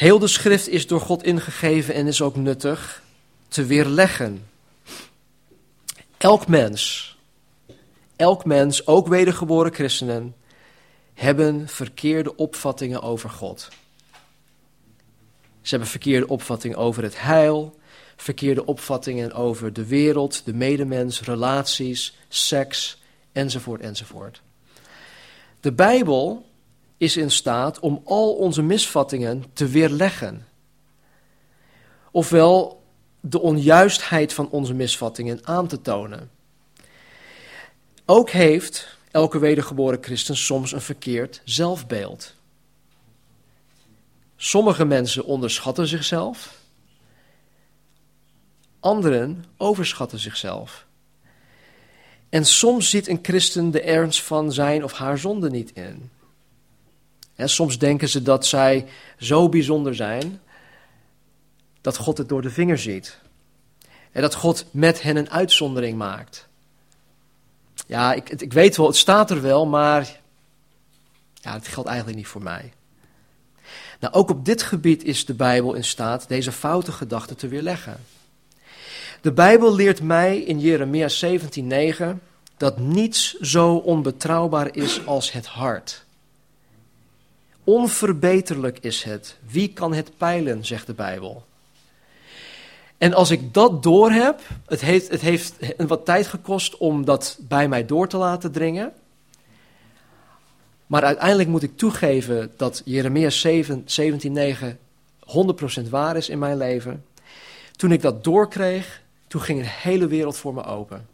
Heel 0.00 0.18
de 0.18 0.26
schrift 0.26 0.68
is 0.68 0.86
door 0.86 1.00
God 1.00 1.22
ingegeven 1.22 1.94
en 1.94 2.06
is 2.06 2.22
ook 2.22 2.36
nuttig 2.36 3.02
te 3.48 3.64
weerleggen. 3.64 4.46
Elk 6.16 6.46
mens, 6.46 7.16
elk 8.16 8.44
mens, 8.44 8.86
ook 8.86 9.08
wedergeboren 9.08 9.74
christenen, 9.74 10.34
hebben 11.14 11.68
verkeerde 11.68 12.36
opvattingen 12.36 13.02
over 13.02 13.30
God. 13.30 13.68
Ze 15.60 15.70
hebben 15.70 15.88
verkeerde 15.88 16.28
opvattingen 16.28 16.78
over 16.78 17.02
het 17.02 17.20
heil, 17.20 17.78
verkeerde 18.16 18.66
opvattingen 18.66 19.32
over 19.32 19.72
de 19.72 19.86
wereld, 19.86 20.44
de 20.44 20.54
medemens, 20.54 21.20
relaties, 21.20 22.16
seks, 22.28 23.02
enzovoort, 23.32 23.80
enzovoort. 23.80 24.42
De 25.60 25.72
Bijbel 25.72 26.49
is 27.00 27.16
in 27.16 27.30
staat 27.30 27.78
om 27.78 28.02
al 28.04 28.34
onze 28.34 28.62
misvattingen 28.62 29.44
te 29.52 29.66
weerleggen. 29.66 30.46
Ofwel 32.10 32.82
de 33.20 33.40
onjuistheid 33.40 34.32
van 34.32 34.50
onze 34.50 34.74
misvattingen 34.74 35.46
aan 35.46 35.66
te 35.66 35.80
tonen. 35.80 36.30
Ook 38.04 38.30
heeft 38.30 38.96
elke 39.10 39.38
wedergeboren 39.38 40.02
christen 40.02 40.36
soms 40.36 40.72
een 40.72 40.80
verkeerd 40.80 41.40
zelfbeeld. 41.44 42.34
Sommige 44.36 44.84
mensen 44.84 45.24
onderschatten 45.24 45.86
zichzelf, 45.86 46.54
anderen 48.80 49.44
overschatten 49.56 50.18
zichzelf. 50.18 50.86
En 52.28 52.44
soms 52.44 52.90
ziet 52.90 53.08
een 53.08 53.18
christen 53.22 53.70
de 53.70 53.80
ernst 53.80 54.22
van 54.22 54.52
zijn 54.52 54.84
of 54.84 54.92
haar 54.92 55.18
zonde 55.18 55.50
niet 55.50 55.70
in. 55.72 56.10
Soms 57.48 57.78
denken 57.78 58.08
ze 58.08 58.22
dat 58.22 58.46
zij 58.46 58.86
zo 59.18 59.48
bijzonder 59.48 59.94
zijn 59.94 60.40
dat 61.80 61.96
God 61.96 62.18
het 62.18 62.28
door 62.28 62.42
de 62.42 62.50
vinger 62.50 62.78
ziet. 62.78 63.18
En 64.12 64.22
dat 64.22 64.34
God 64.34 64.64
met 64.70 65.02
hen 65.02 65.16
een 65.16 65.30
uitzondering 65.30 65.98
maakt. 65.98 66.48
Ja, 67.86 68.12
ik, 68.12 68.30
ik 68.30 68.52
weet 68.52 68.76
wel, 68.76 68.86
het 68.86 68.96
staat 68.96 69.30
er 69.30 69.42
wel, 69.42 69.66
maar 69.66 70.20
ja, 71.34 71.52
het 71.52 71.68
geldt 71.68 71.88
eigenlijk 71.88 72.18
niet 72.18 72.28
voor 72.28 72.42
mij. 72.42 72.72
Nou, 74.00 74.14
ook 74.14 74.30
op 74.30 74.44
dit 74.44 74.62
gebied 74.62 75.04
is 75.04 75.24
de 75.24 75.34
Bijbel 75.34 75.74
in 75.74 75.84
staat 75.84 76.28
deze 76.28 76.52
foute 76.52 76.92
gedachten 76.92 77.36
te 77.36 77.48
weerleggen. 77.48 78.00
De 79.20 79.32
Bijbel 79.32 79.74
leert 79.74 80.02
mij 80.02 80.38
in 80.38 80.60
Jeremia 80.60 81.08
17:9 81.08 82.04
dat 82.56 82.78
niets 82.78 83.38
zo 83.40 83.74
onbetrouwbaar 83.74 84.76
is 84.76 85.06
als 85.06 85.32
het 85.32 85.46
hart. 85.46 86.04
Onverbeterlijk 87.70 88.78
is 88.80 89.02
het. 89.02 89.36
Wie 89.46 89.72
kan 89.72 89.94
het 89.94 90.16
peilen, 90.16 90.64
zegt 90.64 90.86
de 90.86 90.94
Bijbel. 90.94 91.44
En 92.98 93.14
als 93.14 93.30
ik 93.30 93.54
dat 93.54 93.82
doorheb, 93.82 94.40
het 94.66 94.80
heeft, 94.80 95.08
het 95.08 95.20
heeft 95.20 95.54
wat 95.76 96.04
tijd 96.04 96.26
gekost 96.26 96.76
om 96.76 97.04
dat 97.04 97.38
bij 97.40 97.68
mij 97.68 97.86
door 97.86 98.08
te 98.08 98.16
laten 98.16 98.52
dringen. 98.52 98.92
Maar 100.86 101.04
uiteindelijk 101.04 101.48
moet 101.48 101.62
ik 101.62 101.76
toegeven 101.76 102.52
dat 102.56 102.82
Jeremia 102.84 103.30
17:9 103.30 104.76
100% 105.84 105.88
waar 105.90 106.16
is 106.16 106.28
in 106.28 106.38
mijn 106.38 106.56
leven. 106.56 107.04
Toen 107.76 107.92
ik 107.92 108.02
dat 108.02 108.24
doorkreeg, 108.24 109.02
toen 109.26 109.40
ging 109.40 109.58
een 109.58 109.64
hele 109.66 110.06
wereld 110.06 110.36
voor 110.36 110.54
me 110.54 110.64
open. 110.64 111.06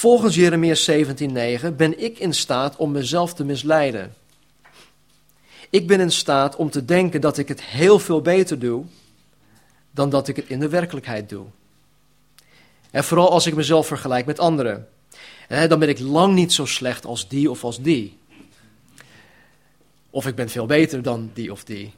Volgens 0.00 0.34
Jeremia 0.34 0.74
17:9 0.74 1.76
ben 1.76 2.02
ik 2.02 2.18
in 2.18 2.34
staat 2.34 2.76
om 2.76 2.90
mezelf 2.90 3.34
te 3.34 3.44
misleiden. 3.44 4.14
Ik 5.70 5.86
ben 5.86 6.00
in 6.00 6.10
staat 6.10 6.56
om 6.56 6.70
te 6.70 6.84
denken 6.84 7.20
dat 7.20 7.38
ik 7.38 7.48
het 7.48 7.62
heel 7.62 7.98
veel 7.98 8.20
beter 8.20 8.58
doe 8.58 8.84
dan 9.90 10.10
dat 10.10 10.28
ik 10.28 10.36
het 10.36 10.48
in 10.48 10.60
de 10.60 10.68
werkelijkheid 10.68 11.28
doe. 11.28 11.44
En 12.90 13.04
vooral 13.04 13.30
als 13.30 13.46
ik 13.46 13.54
mezelf 13.54 13.86
vergelijk 13.86 14.26
met 14.26 14.38
anderen. 14.38 14.88
Dan 15.48 15.78
ben 15.78 15.88
ik 15.88 15.98
lang 15.98 16.34
niet 16.34 16.52
zo 16.52 16.64
slecht 16.64 17.06
als 17.06 17.28
die 17.28 17.50
of 17.50 17.64
als 17.64 17.80
die. 17.80 18.18
Of 20.10 20.26
ik 20.26 20.34
ben 20.34 20.48
veel 20.48 20.66
beter 20.66 21.02
dan 21.02 21.30
die 21.34 21.52
of 21.52 21.64
die. 21.64 21.94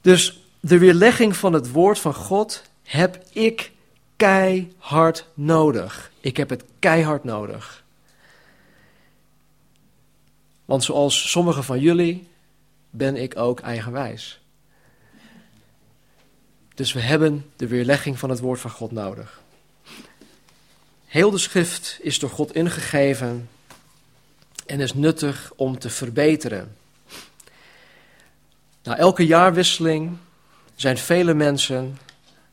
Dus 0.00 0.40
de 0.60 0.78
weerlegging 0.78 1.36
van 1.36 1.52
het 1.52 1.70
woord 1.70 1.98
van 1.98 2.14
God 2.14 2.62
heb 2.82 3.24
ik 3.32 3.74
keihard 4.16 5.26
nodig. 5.34 6.10
Ik 6.20 6.36
heb 6.36 6.50
het 6.50 6.64
keihard 6.78 7.24
nodig. 7.24 7.84
Want 10.64 10.84
zoals 10.84 11.30
sommigen 11.30 11.64
van 11.64 11.80
jullie 11.80 12.28
ben 12.90 13.16
ik 13.16 13.36
ook 13.36 13.60
eigenwijs. 13.60 14.40
Dus 16.74 16.92
we 16.92 17.00
hebben 17.00 17.50
de 17.56 17.66
weerlegging 17.66 18.18
van 18.18 18.30
het 18.30 18.40
woord 18.40 18.60
van 18.60 18.70
God 18.70 18.92
nodig. 18.92 19.40
Heel 21.06 21.30
de 21.30 21.38
schrift 21.38 21.98
is 22.00 22.18
door 22.18 22.30
God 22.30 22.54
ingegeven 22.54 23.48
en 24.66 24.80
is 24.80 24.94
nuttig 24.94 25.52
om 25.56 25.78
te 25.78 25.90
verbeteren. 25.90 26.76
Na 28.82 28.96
elke 28.96 29.26
jaarwisseling 29.26 30.16
zijn 30.74 30.98
vele 30.98 31.34
mensen, 31.34 31.98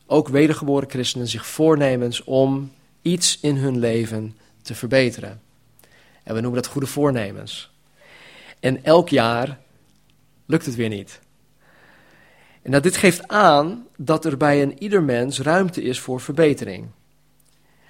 ook 0.06 0.28
wedergeboren 0.28 0.90
christenen, 0.90 1.28
zich 1.28 1.46
voornemens 1.46 2.24
om 2.24 2.72
iets 3.02 3.38
in 3.40 3.56
hun 3.56 3.78
leven 3.78 4.36
te 4.62 4.74
verbeteren. 4.74 5.40
En 6.22 6.34
we 6.34 6.40
noemen 6.40 6.62
dat 6.62 6.70
goede 6.70 6.86
voornemens. 6.86 7.72
En 8.60 8.84
elk 8.84 9.08
jaar 9.08 9.58
lukt 10.46 10.66
het 10.66 10.74
weer 10.74 10.88
niet. 10.88 11.20
En 12.62 12.70
dat 12.70 12.82
dit 12.82 12.96
geeft 12.96 13.28
aan 13.28 13.86
dat 13.96 14.24
er 14.24 14.36
bij 14.36 14.62
een 14.62 14.82
ieder 14.82 15.02
mens 15.02 15.40
ruimte 15.40 15.82
is 15.82 16.00
voor 16.00 16.20
verbetering. 16.20 16.86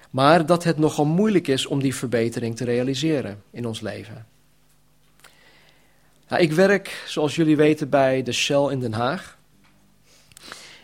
Maar 0.09 0.45
dat 0.45 0.63
het 0.63 0.77
nogal 0.77 1.05
moeilijk 1.05 1.47
is 1.47 1.65
om 1.65 1.81
die 1.81 1.95
verbetering 1.95 2.55
te 2.55 2.63
realiseren 2.63 3.43
in 3.51 3.65
ons 3.65 3.81
leven. 3.81 4.27
Nou, 6.27 6.41
ik 6.41 6.51
werk, 6.51 7.03
zoals 7.07 7.35
jullie 7.35 7.55
weten, 7.55 7.89
bij 7.89 8.23
de 8.23 8.31
Shell 8.31 8.71
in 8.71 8.79
Den 8.79 8.93
Haag. 8.93 9.37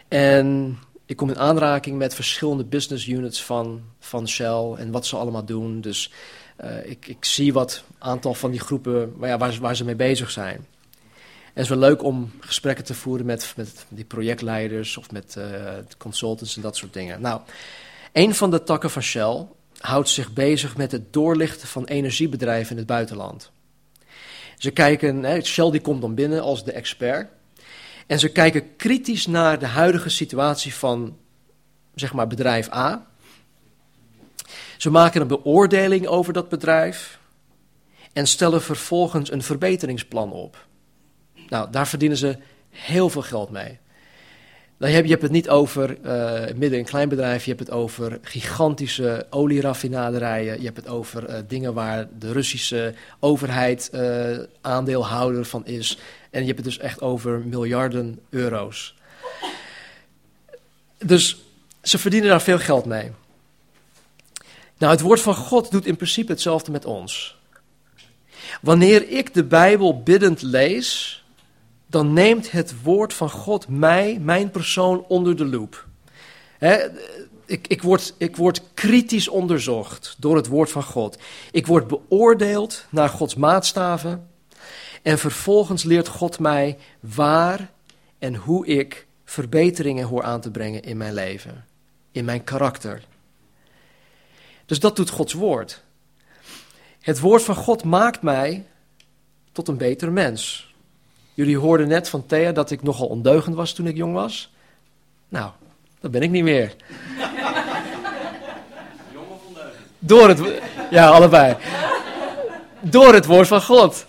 En 0.07 0.77
ik 1.11 1.17
kom 1.17 1.29
in 1.29 1.39
aanraking 1.39 1.97
met 1.97 2.15
verschillende 2.15 2.63
business 2.63 3.07
units 3.07 3.43
van, 3.43 3.81
van 3.99 4.27
Shell 4.27 4.73
en 4.77 4.91
wat 4.91 5.05
ze 5.05 5.15
allemaal 5.15 5.45
doen. 5.45 5.81
Dus 5.81 6.11
uh, 6.63 6.85
ik, 6.85 7.07
ik 7.07 7.25
zie 7.25 7.53
wat 7.53 7.83
aantal 7.97 8.33
van 8.33 8.51
die 8.51 8.59
groepen 8.59 9.13
ja, 9.21 9.37
waar, 9.37 9.57
waar 9.59 9.75
ze 9.75 9.85
mee 9.85 9.95
bezig 9.95 10.31
zijn. 10.31 10.55
En 10.55 11.53
het 11.53 11.63
is 11.63 11.69
wel 11.69 11.77
leuk 11.77 12.03
om 12.03 12.31
gesprekken 12.39 12.85
te 12.85 12.93
voeren 12.93 13.25
met, 13.25 13.53
met 13.55 13.85
die 13.89 14.05
projectleiders 14.05 14.97
of 14.97 15.11
met 15.11 15.35
uh, 15.37 15.45
consultants 15.97 16.55
en 16.55 16.61
dat 16.61 16.75
soort 16.75 16.93
dingen. 16.93 17.21
Nou, 17.21 17.41
een 18.11 18.35
van 18.35 18.51
de 18.51 18.63
takken 18.63 18.89
van 18.89 19.01
Shell 19.01 19.47
houdt 19.77 20.09
zich 20.09 20.33
bezig 20.33 20.77
met 20.77 20.91
het 20.91 21.13
doorlichten 21.13 21.67
van 21.67 21.85
energiebedrijven 21.85 22.71
in 22.71 22.77
het 22.77 22.87
buitenland. 22.87 23.51
Ze 24.57 24.71
kijken, 24.71 25.23
hè, 25.23 25.41
Shell 25.41 25.71
die 25.71 25.81
komt 25.81 26.01
dan 26.01 26.15
binnen 26.15 26.41
als 26.41 26.63
de 26.63 26.71
expert. 26.71 27.27
En 28.07 28.19
ze 28.19 28.29
kijken 28.29 28.75
kritisch 28.75 29.27
naar 29.27 29.59
de 29.59 29.65
huidige 29.65 30.09
situatie 30.09 30.73
van, 30.73 31.17
zeg 31.95 32.13
maar, 32.13 32.27
bedrijf 32.27 32.73
A. 32.73 33.05
Ze 34.77 34.89
maken 34.89 35.21
een 35.21 35.27
beoordeling 35.27 36.07
over 36.07 36.33
dat 36.33 36.49
bedrijf 36.49 37.19
en 38.13 38.27
stellen 38.27 38.61
vervolgens 38.61 39.31
een 39.31 39.43
verbeteringsplan 39.43 40.31
op. 40.31 40.67
Nou, 41.49 41.71
daar 41.71 41.87
verdienen 41.87 42.17
ze 42.17 42.37
heel 42.69 43.09
veel 43.09 43.21
geld 43.21 43.49
mee. 43.49 43.79
Heb, 44.89 45.03
je 45.03 45.11
hebt 45.11 45.21
het 45.21 45.31
niet 45.31 45.49
over 45.49 45.97
uh, 46.05 46.55
midden- 46.55 46.79
en 46.79 46.85
kleinbedrijf, 46.85 47.43
je 47.43 47.49
hebt 47.49 47.67
het 47.67 47.75
over 47.77 48.19
gigantische 48.21 49.25
olieraffinaderijen, 49.29 50.59
je 50.59 50.65
hebt 50.65 50.77
het 50.77 50.87
over 50.87 51.29
uh, 51.29 51.35
dingen 51.47 51.73
waar 51.73 52.07
de 52.19 52.31
Russische 52.31 52.93
overheid 53.19 53.89
uh, 53.93 54.37
aandeelhouder 54.61 55.45
van 55.45 55.65
is. 55.65 55.97
En 56.29 56.39
je 56.39 56.45
hebt 56.45 56.57
het 56.57 56.67
dus 56.67 56.77
echt 56.77 57.01
over 57.01 57.39
miljarden 57.39 58.19
euro's. 58.29 58.95
Dus 60.97 61.37
ze 61.81 61.97
verdienen 61.97 62.29
daar 62.29 62.41
veel 62.41 62.59
geld 62.59 62.85
mee. 62.85 63.11
Nou, 64.77 64.91
het 64.91 65.01
woord 65.01 65.21
van 65.21 65.35
God 65.35 65.71
doet 65.71 65.85
in 65.85 65.95
principe 65.95 66.31
hetzelfde 66.31 66.71
met 66.71 66.85
ons. 66.85 67.37
Wanneer 68.61 69.09
ik 69.09 69.33
de 69.33 69.43
Bijbel 69.43 70.01
biddend 70.03 70.41
lees, 70.41 71.20
dan 71.91 72.13
neemt 72.13 72.51
het 72.51 72.81
woord 72.83 73.13
van 73.13 73.29
God 73.29 73.67
mij, 73.67 74.19
mijn 74.21 74.51
persoon, 74.51 75.05
onder 75.07 75.35
de 75.35 75.45
loep. 75.45 75.87
ik, 77.45 77.67
ik, 77.67 77.81
word, 77.81 78.13
ik 78.17 78.35
word 78.35 78.61
kritisch 78.73 79.27
onderzocht 79.27 80.15
door 80.19 80.35
het 80.35 80.47
woord 80.47 80.71
van 80.71 80.83
God. 80.83 81.17
Ik 81.51 81.67
word 81.67 81.87
beoordeeld 81.87 82.85
naar 82.89 83.09
Gods 83.09 83.35
maatstaven. 83.35 84.29
En 85.01 85.19
vervolgens 85.19 85.83
leert 85.83 86.07
God 86.07 86.39
mij 86.39 86.77
waar 86.99 87.71
en 88.19 88.35
hoe 88.35 88.67
ik 88.67 89.07
verbeteringen 89.25 90.07
hoor 90.07 90.23
aan 90.23 90.41
te 90.41 90.51
brengen 90.51 90.83
in 90.83 90.97
mijn 90.97 91.13
leven, 91.13 91.65
in 92.11 92.25
mijn 92.25 92.43
karakter. 92.43 93.03
Dus 94.65 94.79
dat 94.79 94.95
doet 94.95 95.09
Gods 95.09 95.33
woord. 95.33 95.83
Het 96.99 97.19
woord 97.19 97.43
van 97.43 97.55
God 97.55 97.83
maakt 97.83 98.21
mij 98.21 98.65
tot 99.51 99.67
een 99.67 99.77
beter 99.77 100.11
mens. 100.11 100.70
Jullie 101.41 101.57
hoorden 101.57 101.87
net 101.87 102.09
van 102.09 102.25
Thea 102.25 102.51
dat 102.51 102.71
ik 102.71 102.83
nogal 102.83 103.07
ondeugend 103.07 103.55
was 103.55 103.73
toen 103.73 103.87
ik 103.87 103.95
jong 103.95 104.13
was. 104.13 104.51
Nou, 105.29 105.51
dat 105.99 106.11
ben 106.11 106.21
ik 106.21 106.29
niet 106.29 106.43
meer. 106.43 106.75
Jong 109.13 109.29
of 109.29 109.45
ondeugend? 109.47 109.75
Door 109.99 110.27
het, 110.27 110.61
ja, 110.91 111.09
allebei. 111.09 111.55
Door 112.79 113.13
het 113.13 113.25
woord 113.25 113.47
van 113.47 113.61
God. 113.61 114.05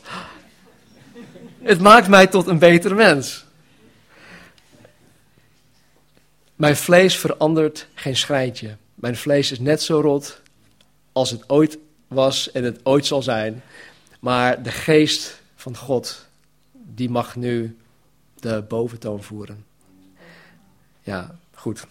Het 1.62 1.80
maakt 1.80 2.08
mij 2.08 2.26
tot 2.26 2.46
een 2.46 2.58
betere 2.58 2.94
mens. 2.94 3.44
Mijn 6.56 6.76
vlees 6.76 7.16
verandert 7.16 7.86
geen 7.94 8.16
schrijntje. 8.16 8.76
Mijn 8.94 9.16
vlees 9.16 9.52
is 9.52 9.58
net 9.58 9.82
zo 9.82 10.00
rot 10.00 10.40
als 11.12 11.30
het 11.30 11.50
ooit 11.50 11.78
was 12.08 12.50
en 12.50 12.64
het 12.64 12.80
ooit 12.82 13.06
zal 13.06 13.22
zijn. 13.22 13.62
Maar 14.20 14.62
de 14.62 14.70
geest 14.70 15.40
van 15.56 15.76
God 15.76 16.30
die 16.94 17.10
mag 17.10 17.36
nu 17.36 17.78
de 18.34 18.64
boventoon 18.68 19.22
voeren. 19.22 19.64
Ja, 21.02 21.38
goed. 21.54 21.86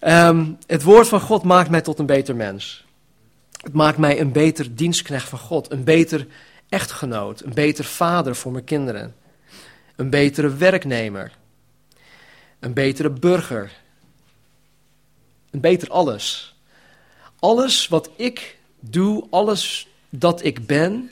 Um, 0.00 0.58
het 0.66 0.82
woord 0.82 1.08
van 1.08 1.20
God 1.20 1.42
maakt 1.42 1.70
mij 1.70 1.80
tot 1.80 1.98
een 1.98 2.06
beter 2.06 2.36
mens. 2.36 2.84
Het 3.60 3.72
maakt 3.72 3.98
mij 3.98 4.20
een 4.20 4.32
beter 4.32 4.74
dienstknecht 4.74 5.28
van 5.28 5.38
God, 5.38 5.72
een 5.72 5.84
beter 5.84 6.26
echtgenoot, 6.68 7.40
een 7.40 7.54
beter 7.54 7.84
vader 7.84 8.36
voor 8.36 8.52
mijn 8.52 8.64
kinderen, 8.64 9.14
een 9.96 10.10
betere 10.10 10.54
werknemer, 10.54 11.32
een 12.58 12.72
betere 12.72 13.10
burger, 13.10 13.72
een 15.50 15.60
beter 15.60 15.88
alles. 15.88 16.54
Alles 17.38 17.88
wat 17.88 18.10
ik 18.16 18.58
doe, 18.80 19.26
alles 19.30 19.88
dat 20.08 20.44
ik 20.44 20.66
ben, 20.66 21.10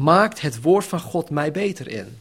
maakt 0.00 0.40
het 0.40 0.62
woord 0.62 0.84
van 0.84 1.00
God 1.00 1.30
mij 1.30 1.52
beter 1.52 1.88
in? 1.88 2.20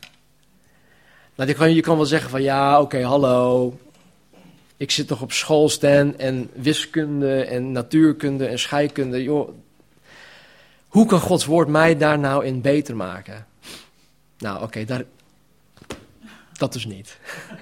Nou, 1.36 1.50
je 1.50 1.56
kan, 1.56 1.74
je 1.74 1.82
kan 1.82 1.96
wel 1.96 2.06
zeggen 2.06 2.30
van 2.30 2.42
ja, 2.42 2.82
oké, 2.82 3.04
hallo. 3.04 3.78
Ik 4.78 4.92
zit 4.92 5.08
toch 5.08 5.22
op 5.22 5.32
schoolsten 5.32 6.20
en 6.20 6.50
wiskunde 6.54 7.44
en 7.44 7.72
natuurkunde 7.72 8.46
en 8.48 8.60
scheikunde. 8.60 9.24
Joh, 9.24 9.50
hoe 10.88 11.06
kan 11.06 11.20
Gods 11.20 11.46
woord 11.46 11.68
mij 11.68 11.98
daar 11.98 12.20
nou 12.20 12.46
in 12.46 12.62
beter 12.62 12.96
maken? 12.96 13.48
Nou, 14.38 14.64
oké, 14.64 14.86
daar 14.86 15.04
dat 16.54 16.74
dus 16.74 16.86
niet. 16.86 17.18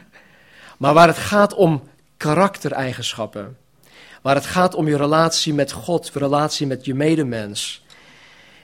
Maar 0.77 0.93
waar 0.93 1.07
het 1.07 1.17
gaat 1.17 1.53
om 1.53 1.89
karaktereigenschappen, 2.17 3.57
waar 4.21 4.35
het 4.35 4.45
gaat 4.45 4.75
om 4.75 4.87
je 4.87 4.97
relatie 4.97 5.53
met 5.53 5.71
God, 5.71 6.11
relatie 6.13 6.67
met 6.67 6.85
je 6.85 6.93
medemens, 6.93 7.85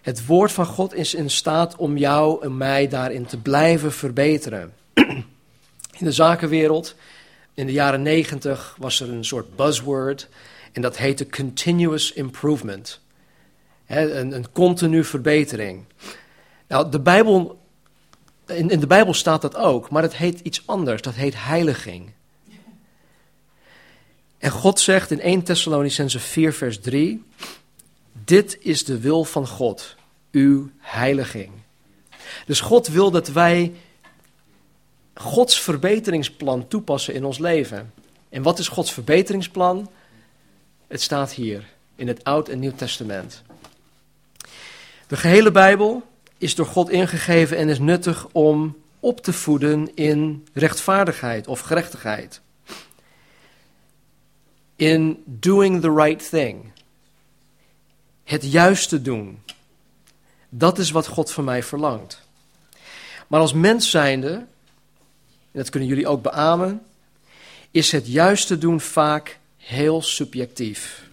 het 0.03 0.25
woord 0.25 0.51
van 0.51 0.65
God 0.65 0.93
is 0.93 1.13
in 1.13 1.29
staat 1.29 1.75
om 1.75 1.97
jou 1.97 2.43
en 2.43 2.57
mij 2.57 2.87
daarin 2.87 3.25
te 3.25 3.37
blijven 3.37 3.91
verbeteren. 3.91 4.73
In 5.99 6.05
de 6.05 6.11
zakenwereld, 6.11 6.95
in 7.53 7.65
de 7.65 7.71
jaren 7.71 8.01
negentig, 8.01 8.75
was 8.79 8.99
er 8.99 9.09
een 9.09 9.25
soort 9.25 9.55
buzzword 9.55 10.29
en 10.71 10.81
dat 10.81 10.97
heette 10.97 11.29
continuous 11.29 12.13
improvement. 12.13 12.99
een, 13.87 14.35
een 14.35 14.51
continu 14.51 15.03
verbetering. 15.03 15.85
Nou, 16.67 16.91
de 16.91 16.99
Bijbel, 16.99 17.59
in, 18.47 18.67
de 18.67 18.87
Bijbel 18.87 19.13
staat 19.13 19.41
dat 19.41 19.55
ook, 19.55 19.89
maar 19.89 20.03
het 20.03 20.15
heet 20.15 20.39
iets 20.39 20.63
anders. 20.65 21.01
Dat 21.01 21.13
heet 21.13 21.33
heiliging. 21.37 22.11
En 24.37 24.51
God 24.51 24.79
zegt 24.79 25.11
in 25.11 25.19
1 25.19 25.43
Thessalonicense 25.43 26.19
4, 26.19 26.53
vers 26.53 26.79
3: 26.79 27.23
dit 28.25 28.57
is 28.59 28.86
de 28.86 28.99
wil 28.99 29.23
van 29.23 29.47
God, 29.47 29.95
uw 30.31 30.69
heiliging. 30.77 31.51
Dus 32.45 32.62
God 32.62 32.88
wil 32.88 33.12
dat 33.12 33.27
wij 33.27 33.73
Gods 35.13 35.59
verbeteringsplan 35.59 36.67
toepassen 36.67 37.13
in 37.13 37.25
ons 37.25 37.38
leven. 37.38 37.93
En 38.29 38.41
wat 38.41 38.59
is 38.59 38.67
Gods 38.67 38.93
verbeteringsplan? 38.93 39.89
Het 40.88 41.01
staat 41.01 41.31
hier 41.31 41.63
in 41.95 42.07
het 42.07 42.23
Oud 42.23 42.49
en 42.49 42.59
Nieuw 42.59 42.75
Testament. 42.75 43.41
De 45.07 45.17
gehele 45.17 45.51
Bijbel 45.51 46.03
is 46.38 46.55
door 46.55 46.65
God 46.65 46.89
ingegeven 46.89 47.57
en 47.57 47.69
is 47.69 47.79
nuttig 47.79 48.27
om 48.31 48.77
op 48.99 49.21
te 49.21 49.33
voeden 49.33 49.95
in 49.95 50.47
rechtvaardigheid 50.53 51.47
of 51.47 51.59
gerechtigheid. 51.59 52.41
In 54.75 55.23
doing 55.25 55.81
the 55.81 55.93
right 55.93 56.29
thing 56.29 56.72
het 58.23 58.51
juiste 58.51 59.01
doen. 59.01 59.41
Dat 60.49 60.77
is 60.77 60.91
wat 60.91 61.07
God 61.07 61.31
van 61.31 61.43
mij 61.43 61.63
verlangt. 61.63 62.21
Maar 63.27 63.39
als 63.39 63.53
mens 63.53 63.89
zijnde, 63.89 64.31
en 64.31 64.47
dat 65.51 65.69
kunnen 65.69 65.89
jullie 65.89 66.07
ook 66.07 66.21
beamen, 66.21 66.86
is 67.71 67.91
het 67.91 68.07
juiste 68.07 68.57
doen 68.57 68.81
vaak 68.81 69.39
heel 69.57 70.01
subjectief. 70.01 71.03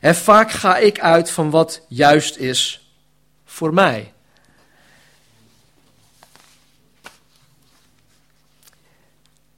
En 0.00 0.14
vaak 0.14 0.50
ga 0.50 0.76
ik 0.76 1.00
uit 1.00 1.30
van 1.30 1.50
wat 1.50 1.80
juist 1.88 2.36
is 2.36 2.90
voor 3.44 3.74
mij. 3.74 4.12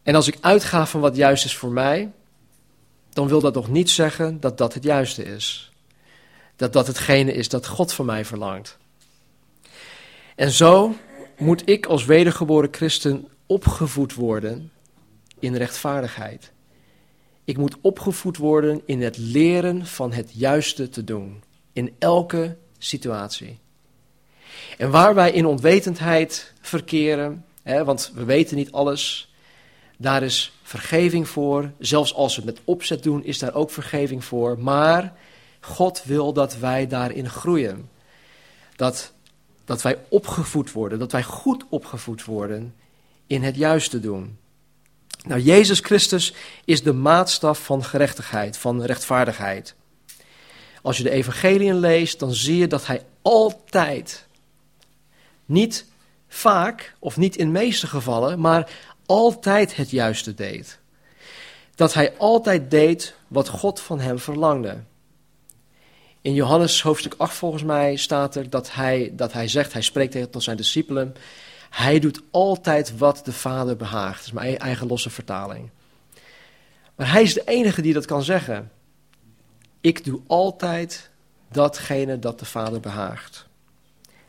En 0.02 0.14
als 0.14 0.26
ik 0.26 0.38
uitga 0.40 0.86
van 0.86 1.00
wat 1.00 1.16
juist 1.16 1.44
is 1.44 1.56
voor 1.56 1.70
mij, 1.70 2.12
dan 3.12 3.28
wil 3.28 3.40
dat 3.40 3.54
nog 3.54 3.68
niet 3.68 3.90
zeggen 3.90 4.40
dat 4.40 4.58
dat 4.58 4.74
het 4.74 4.82
juiste 4.82 5.24
is 5.24 5.68
dat 6.58 6.72
dat 6.72 6.86
hetgene 6.86 7.32
is 7.32 7.48
dat 7.48 7.66
God 7.66 7.92
van 7.92 8.06
mij 8.06 8.24
verlangt. 8.24 8.76
En 10.34 10.50
zo 10.50 10.94
moet 11.36 11.68
ik 11.68 11.86
als 11.86 12.04
wedergeboren 12.04 12.68
christen 12.72 13.28
opgevoed 13.46 14.14
worden 14.14 14.72
in 15.38 15.56
rechtvaardigheid. 15.56 16.52
Ik 17.44 17.56
moet 17.56 17.76
opgevoed 17.80 18.36
worden 18.36 18.80
in 18.84 19.02
het 19.02 19.16
leren 19.16 19.86
van 19.86 20.12
het 20.12 20.30
juiste 20.32 20.88
te 20.88 21.04
doen, 21.04 21.42
in 21.72 21.94
elke 21.98 22.56
situatie. 22.78 23.58
En 24.78 24.90
waar 24.90 25.14
wij 25.14 25.32
in 25.32 25.46
onwetendheid 25.46 26.52
verkeren, 26.60 27.44
hè, 27.62 27.84
want 27.84 28.12
we 28.14 28.24
weten 28.24 28.56
niet 28.56 28.72
alles, 28.72 29.32
daar 29.96 30.22
is 30.22 30.52
vergeving 30.62 31.28
voor. 31.28 31.70
Zelfs 31.78 32.14
als 32.14 32.36
we 32.36 32.42
het 32.42 32.54
met 32.54 32.60
opzet 32.64 33.02
doen, 33.02 33.24
is 33.24 33.38
daar 33.38 33.54
ook 33.54 33.70
vergeving 33.70 34.24
voor. 34.24 34.58
Maar 34.58 35.16
God 35.68 36.02
wil 36.04 36.32
dat 36.32 36.56
wij 36.56 36.86
daarin 36.86 37.30
groeien. 37.30 37.90
Dat, 38.76 39.12
dat 39.64 39.82
wij 39.82 39.98
opgevoed 40.08 40.72
worden, 40.72 40.98
dat 40.98 41.12
wij 41.12 41.22
goed 41.22 41.64
opgevoed 41.68 42.24
worden 42.24 42.74
in 43.26 43.42
het 43.42 43.56
juiste 43.56 44.00
doen. 44.00 44.38
Nou, 45.26 45.40
Jezus 45.40 45.80
Christus 45.80 46.34
is 46.64 46.82
de 46.82 46.92
maatstaf 46.92 47.64
van 47.64 47.84
gerechtigheid, 47.84 48.56
van 48.56 48.82
rechtvaardigheid. 48.82 49.74
Als 50.82 50.96
je 50.96 51.02
de 51.02 51.10
evangeliën 51.10 51.78
leest, 51.78 52.18
dan 52.18 52.34
zie 52.34 52.56
je 52.56 52.66
dat 52.66 52.86
hij 52.86 53.02
altijd, 53.22 54.26
niet 55.44 55.84
vaak 56.28 56.94
of 56.98 57.16
niet 57.16 57.36
in 57.36 57.52
meeste 57.52 57.86
gevallen, 57.86 58.40
maar 58.40 58.70
altijd 59.06 59.76
het 59.76 59.90
juiste 59.90 60.34
deed. 60.34 60.78
Dat 61.74 61.94
hij 61.94 62.16
altijd 62.16 62.70
deed 62.70 63.14
wat 63.28 63.48
God 63.48 63.80
van 63.80 64.00
hem 64.00 64.18
verlangde. 64.18 64.82
In 66.28 66.34
Johannes 66.34 66.82
hoofdstuk 66.82 67.14
8 67.16 67.36
volgens 67.36 67.62
mij 67.62 67.96
staat 67.96 68.34
er 68.34 68.50
dat 68.50 68.74
hij, 68.74 69.12
dat 69.12 69.32
hij 69.32 69.48
zegt, 69.48 69.72
hij 69.72 69.82
spreekt 69.82 70.12
tegen 70.12 70.30
tot 70.30 70.42
zijn 70.42 70.56
discipelen, 70.56 71.14
hij 71.70 71.98
doet 71.98 72.20
altijd 72.30 72.98
wat 72.98 73.20
de 73.24 73.32
Vader 73.32 73.76
behaagt. 73.76 74.16
Dat 74.16 74.26
is 74.26 74.32
mijn 74.32 74.58
eigen 74.58 74.86
losse 74.86 75.10
vertaling. 75.10 75.70
Maar 76.94 77.10
hij 77.10 77.22
is 77.22 77.34
de 77.34 77.42
enige 77.44 77.82
die 77.82 77.92
dat 77.92 78.06
kan 78.06 78.22
zeggen. 78.22 78.70
Ik 79.80 80.04
doe 80.04 80.20
altijd 80.26 81.10
datgene 81.52 82.18
dat 82.18 82.38
de 82.38 82.44
Vader 82.44 82.80
behaagt. 82.80 83.46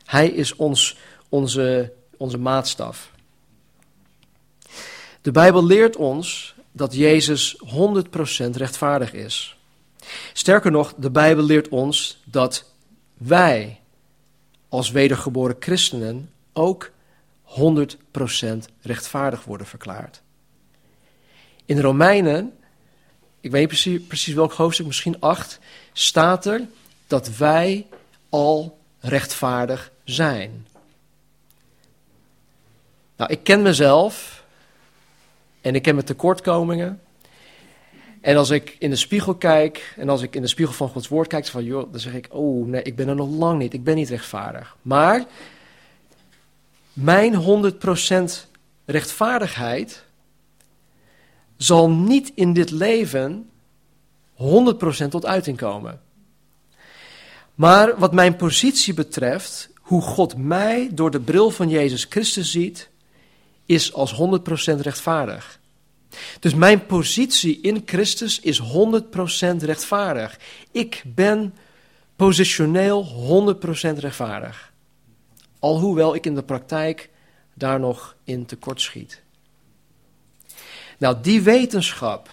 Hij 0.04 0.28
is 0.28 0.56
ons, 0.56 0.96
onze, 1.28 1.92
onze 2.16 2.38
maatstaf. 2.38 3.12
De 5.20 5.30
Bijbel 5.30 5.64
leert 5.64 5.96
ons 5.96 6.54
dat 6.72 6.94
Jezus 6.94 7.56
100% 7.64 8.50
rechtvaardig 8.50 9.12
is. 9.12 9.58
Sterker 10.32 10.70
nog, 10.70 10.94
de 10.96 11.10
Bijbel 11.10 11.44
leert 11.44 11.68
ons 11.68 12.22
dat 12.24 12.64
wij 13.14 13.80
als 14.68 14.90
wedergeboren 14.90 15.56
christenen 15.58 16.30
ook 16.52 16.90
100% 17.44 17.52
rechtvaardig 18.80 19.44
worden 19.44 19.66
verklaard. 19.66 20.22
In 21.64 21.80
Romeinen, 21.80 22.52
ik 23.40 23.50
weet 23.50 23.60
niet 23.60 23.68
precies, 23.68 24.06
precies 24.06 24.34
welk 24.34 24.52
hoofdstuk, 24.52 24.86
misschien 24.86 25.20
8, 25.20 25.58
staat 25.92 26.46
er 26.46 26.60
dat 27.06 27.36
wij 27.36 27.86
al 28.28 28.78
rechtvaardig 29.00 29.92
zijn. 30.04 30.66
Nou, 33.16 33.32
ik 33.32 33.42
ken 33.42 33.62
mezelf 33.62 34.44
en 35.60 35.74
ik 35.74 35.82
ken 35.82 35.94
mijn 35.94 36.06
tekortkomingen. 36.06 37.00
En 38.20 38.36
als 38.36 38.50
ik 38.50 38.76
in 38.78 38.90
de 38.90 38.96
spiegel 38.96 39.34
kijk 39.34 39.94
en 39.96 40.08
als 40.08 40.22
ik 40.22 40.34
in 40.34 40.42
de 40.42 40.48
spiegel 40.48 40.74
van 40.74 40.88
Gods 40.88 41.08
woord 41.08 41.28
kijk, 41.28 41.46
van, 41.46 41.64
joh, 41.64 41.92
dan 41.92 42.00
zeg 42.00 42.14
ik, 42.14 42.28
oh 42.30 42.66
nee, 42.66 42.82
ik 42.82 42.96
ben 42.96 43.08
er 43.08 43.14
nog 43.14 43.28
lang 43.28 43.58
niet, 43.58 43.72
ik 43.72 43.84
ben 43.84 43.94
niet 43.94 44.08
rechtvaardig. 44.08 44.76
Maar 44.82 45.24
mijn 46.92 47.62
100% 47.72 48.48
rechtvaardigheid 48.84 50.04
zal 51.56 51.90
niet 51.90 52.32
in 52.34 52.52
dit 52.52 52.70
leven 52.70 53.50
100% 54.36 55.08
tot 55.08 55.26
uiting 55.26 55.56
komen. 55.56 56.00
Maar 57.54 57.98
wat 57.98 58.12
mijn 58.12 58.36
positie 58.36 58.94
betreft, 58.94 59.70
hoe 59.80 60.02
God 60.02 60.36
mij 60.36 60.88
door 60.92 61.10
de 61.10 61.20
bril 61.20 61.50
van 61.50 61.68
Jezus 61.68 62.06
Christus 62.08 62.50
ziet, 62.50 62.88
is 63.66 63.92
als 63.92 64.14
100% 64.74 64.80
rechtvaardig. 64.80 65.59
Dus 66.40 66.54
mijn 66.54 66.86
positie 66.86 67.60
in 67.60 67.82
Christus 67.84 68.40
is 68.40 68.62
100% 68.62 69.56
rechtvaardig. 69.58 70.38
Ik 70.70 71.02
ben 71.06 71.54
positioneel 72.16 73.06
100% 73.94 73.98
rechtvaardig. 73.98 74.72
Alhoewel 75.58 76.14
ik 76.14 76.26
in 76.26 76.34
de 76.34 76.42
praktijk 76.42 77.10
daar 77.54 77.80
nog 77.80 78.16
in 78.24 78.46
tekort 78.46 78.80
schiet. 78.80 79.22
Nou, 80.98 81.16
die 81.22 81.42
wetenschap 81.42 82.30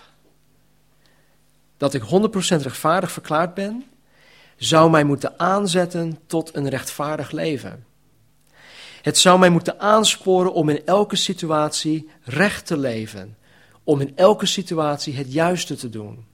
dat 1.77 1.93
ik 1.93 2.01
100% 2.01 2.05
rechtvaardig 2.61 3.11
verklaard 3.11 3.53
ben, 3.53 3.85
zou 4.57 4.89
mij 4.89 5.03
moeten 5.03 5.39
aanzetten 5.39 6.19
tot 6.27 6.55
een 6.55 6.69
rechtvaardig 6.69 7.31
leven. 7.31 7.85
Het 9.01 9.17
zou 9.17 9.39
mij 9.39 9.49
moeten 9.49 9.79
aansporen 9.79 10.53
om 10.53 10.69
in 10.69 10.85
elke 10.85 11.15
situatie 11.15 12.09
recht 12.23 12.65
te 12.65 12.77
leven, 12.77 13.36
om 13.87 14.01
in 14.01 14.11
elke 14.15 14.45
situatie 14.45 15.15
het 15.15 15.33
juiste 15.33 15.75
te 15.75 15.89
doen. 15.89 16.25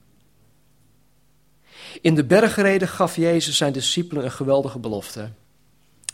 In 2.02 2.16
de 2.16 2.24
bergreden 2.24 2.88
gaf 2.88 3.16
Jezus 3.16 3.58
zijn 3.58 3.74
discipelen 3.74 4.24
een 4.24 4.32
geweldige 4.32 4.80
belofte 4.80 5.30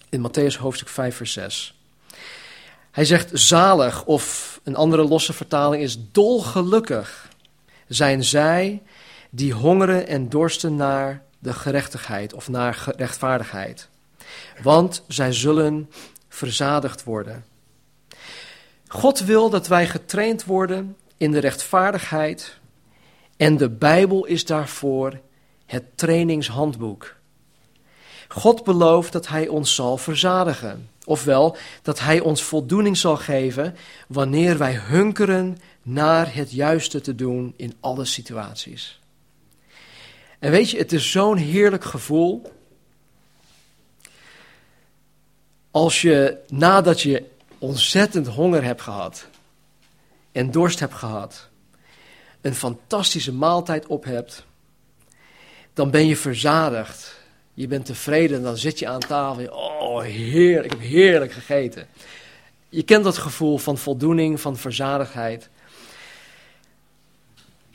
in 0.10 0.28
Matthäus 0.28 0.58
hoofdstuk 0.58 0.88
5, 0.88 1.16
vers 1.16 1.34
6. 1.34 1.80
Hij 2.92 3.06
zegt 3.06 3.30
zalig, 3.34 4.06
of 4.06 4.60
een 4.64 4.76
andere 4.76 5.04
losse 5.04 5.34
vertaling 5.34 5.84
is 5.84 5.98
dolgelukkig 6.12 7.30
zijn 7.88 8.24
zij 8.24 8.82
die 9.30 9.54
hongeren 9.54 10.08
en 10.08 10.30
dorsten 10.30 10.76
naar 10.76 11.24
de 11.40 11.54
gerechtigheid 11.54 12.34
of 12.34 12.50
naar 12.50 12.84
rechtvaardigheid. 12.98 13.90
Want 14.62 15.04
zij 15.08 15.34
zullen 15.34 15.90
verzadigd 16.30 17.04
worden. 17.04 17.46
God 18.88 19.20
wil 19.20 19.50
dat 19.50 19.68
wij 19.68 19.88
getraind 19.88 20.46
worden 20.46 20.96
in 21.20 21.32
de 21.32 21.40
rechtvaardigheid 21.40 22.60
en 23.38 23.58
de 23.58 23.70
Bijbel 23.70 24.26
is 24.26 24.46
daarvoor 24.46 25.20
het 25.66 25.84
trainingshandboek. 25.96 27.16
God 28.28 28.64
belooft 28.64 29.12
dat 29.12 29.28
Hij 29.28 29.48
ons 29.48 29.76
zal 29.76 29.98
verzadigen. 29.98 30.90
Ofwel, 31.06 31.58
dat 31.82 32.00
Hij 32.00 32.20
ons 32.20 32.44
voldoening 32.44 32.98
zal 32.98 33.18
geven 33.18 33.76
wanneer 34.08 34.58
wij 34.58 34.74
hunkeren 34.74 35.58
naar 35.82 36.36
het 36.36 36.52
juiste 36.52 37.02
te 37.02 37.16
doen 37.16 37.54
in 37.56 37.74
alle 37.80 38.06
situaties. 38.06 39.00
En 40.40 40.52
weet 40.52 40.70
je, 40.70 40.78
het 40.78 40.92
is 40.92 41.12
zo'n 41.12 41.38
heerlijk 41.38 41.84
gevoel 41.84 42.52
als 45.72 46.02
je 46.02 46.38
nadat 46.48 47.02
je 47.02 47.24
ontzettend 47.58 48.28
honger 48.28 48.64
hebt 48.64 48.82
gehad 48.82 49.29
en 50.32 50.52
dorst 50.52 50.80
hebt 50.80 50.94
gehad, 50.94 51.50
een 52.42 52.56
fantastische 52.56 53.34
maaltijd 53.34 53.88
op 53.88 54.04
hebt, 54.04 54.46
dan 55.74 55.92
ben 55.92 56.08
je 56.08 56.18
verzadigd 56.18 57.20
je 57.60 57.68
bent 57.68 57.86
tevreden, 57.86 58.42
dan 58.44 58.58
zit 58.58 58.80
je 58.80 58.88
aan 58.88 59.00
tafel. 59.00 59.48
Oh, 59.48 60.02
heerlijk, 60.02 60.66
ik 60.66 60.72
heb 60.72 60.90
heerlijk 60.90 61.32
gegeten. 61.32 61.88
Je 62.70 62.84
kent 62.84 63.04
dat 63.04 63.18
gevoel 63.18 63.58
van 63.58 63.78
voldoening, 63.78 64.42
van 64.42 64.58
verzadigdheid. 64.58 65.50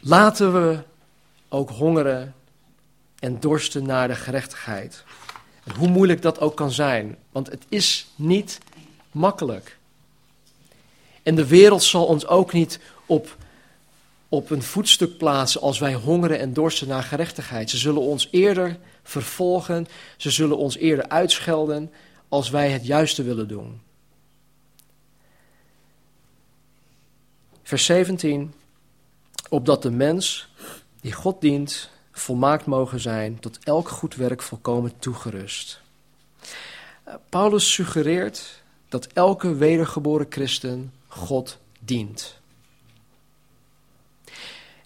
Laten 0.00 0.52
we 0.52 0.78
ook 1.48 1.70
hongeren 1.70 2.34
en 3.18 3.40
dorsten 3.40 3.86
naar 3.86 4.08
de 4.08 4.14
gerechtigheid. 4.14 5.04
Hoe 5.76 5.88
moeilijk 5.88 6.22
dat 6.22 6.40
ook 6.40 6.56
kan 6.56 6.70
zijn, 6.70 7.16
want 7.32 7.50
het 7.50 7.64
is 7.68 8.06
niet 8.16 8.58
makkelijk. 9.10 9.78
En 11.24 11.34
de 11.34 11.46
wereld 11.46 11.82
zal 11.82 12.06
ons 12.06 12.26
ook 12.26 12.52
niet 12.52 12.78
op, 13.06 13.36
op 14.28 14.50
een 14.50 14.62
voetstuk 14.62 15.16
plaatsen 15.16 15.60
als 15.60 15.78
wij 15.78 15.94
hongeren 15.94 16.38
en 16.38 16.52
dorsten 16.52 16.88
naar 16.88 17.02
gerechtigheid. 17.02 17.70
Ze 17.70 17.76
zullen 17.76 18.02
ons 18.02 18.28
eerder 18.30 18.78
vervolgen. 19.02 19.86
Ze 20.16 20.30
zullen 20.30 20.56
ons 20.56 20.76
eerder 20.76 21.08
uitschelden 21.08 21.92
als 22.28 22.50
wij 22.50 22.70
het 22.70 22.86
juiste 22.86 23.22
willen 23.22 23.48
doen. 23.48 23.80
Vers 27.62 27.84
17. 27.84 28.54
Opdat 29.48 29.82
de 29.82 29.90
mens 29.90 30.48
die 31.00 31.12
God 31.12 31.40
dient 31.40 31.90
volmaakt 32.12 32.66
mogen 32.66 33.00
zijn, 33.00 33.40
tot 33.40 33.58
elk 33.62 33.88
goed 33.88 34.14
werk 34.14 34.42
volkomen 34.42 34.98
toegerust. 34.98 35.80
Paulus 37.28 37.72
suggereert 37.72 38.62
dat 38.88 39.06
elke 39.06 39.54
wedergeboren 39.54 40.26
christen 40.28 40.92
God 41.14 41.58
dient. 41.80 42.40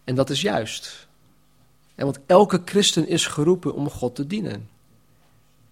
En 0.05 0.15
dat 0.15 0.31
is 0.31 0.41
juist. 0.41 1.07
En 1.95 2.05
want 2.05 2.19
elke 2.27 2.63
christen 2.65 3.09
is 3.09 3.27
geroepen 3.27 3.75
om 3.75 3.91
God 3.91 4.15
te 4.15 4.27
dienen. 4.27 4.69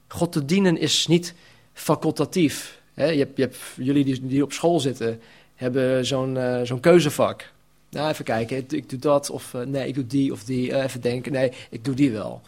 God 0.09 0.33
te 0.33 0.45
dienen 0.45 0.79
is 0.79 1.07
niet 1.07 1.35
facultatief. 1.73 2.81
je 2.95 3.03
hebt, 3.03 3.37
je 3.37 3.51
jullie 3.77 4.21
die, 4.27 4.43
op 4.43 4.53
school 4.53 4.81
zitten, 4.81 5.21
hebben 5.55 6.07
zo'n 6.07 6.35
uh, 6.35 6.61
zo'n 6.63 6.81
keuzevak. 6.81 7.53
Nou, 7.91 8.11
even 8.11 8.25
kijken, 8.25 8.65
ik, 8.69 8.91
doe 8.91 8.99
dat 8.99 9.31
of 9.31 9.55
uh, 9.55 9.63
nee, 9.63 9.89
ik 9.89 9.95
doe 9.95 10.07
die 10.07 10.33
of 10.33 10.45
die. 10.45 10.71
Uh, 10.71 10.83
even 10.83 11.01
denken, 11.01 11.33
nee, 11.33 11.53
ik 11.71 11.85
doe 11.85 11.95
die 11.95 12.11
wel. 12.11 12.43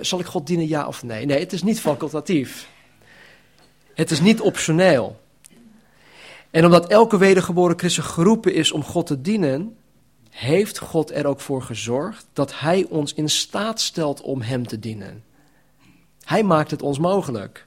zal 0.00 0.20
ik 0.20 0.26
God 0.26 0.46
dienen, 0.46 0.68
ja 0.68 0.86
of 0.86 1.02
nee? 1.02 1.26
Nee, 1.26 1.38
het 1.38 1.52
is 1.52 1.62
niet 1.62 1.80
facultatief. 1.80 2.68
Het 3.94 4.10
is 4.10 4.20
niet 4.20 4.40
optioneel. 4.40 5.20
En 6.56 6.64
omdat 6.64 6.86
elke 6.86 7.18
wedergeboren 7.18 7.78
christen 7.78 8.02
geroepen 8.02 8.54
is 8.54 8.72
om 8.72 8.84
God 8.84 9.06
te 9.06 9.20
dienen, 9.20 9.76
heeft 10.30 10.78
God 10.78 11.10
er 11.10 11.26
ook 11.26 11.40
voor 11.40 11.62
gezorgd 11.62 12.26
dat 12.32 12.58
Hij 12.58 12.86
ons 12.88 13.14
in 13.14 13.28
staat 13.28 13.80
stelt 13.80 14.20
om 14.20 14.40
Hem 14.40 14.66
te 14.66 14.78
dienen. 14.78 15.24
Hij 16.24 16.42
maakt 16.42 16.70
het 16.70 16.82
ons 16.82 16.98
mogelijk. 16.98 17.66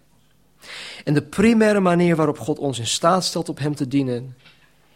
En 1.03 1.13
de 1.13 1.21
primaire 1.21 1.79
manier 1.79 2.15
waarop 2.15 2.39
God 2.39 2.59
ons 2.59 2.79
in 2.79 2.87
staat 2.87 3.25
stelt 3.25 3.49
op 3.49 3.59
Hem 3.59 3.75
te 3.75 3.87
dienen, 3.87 4.35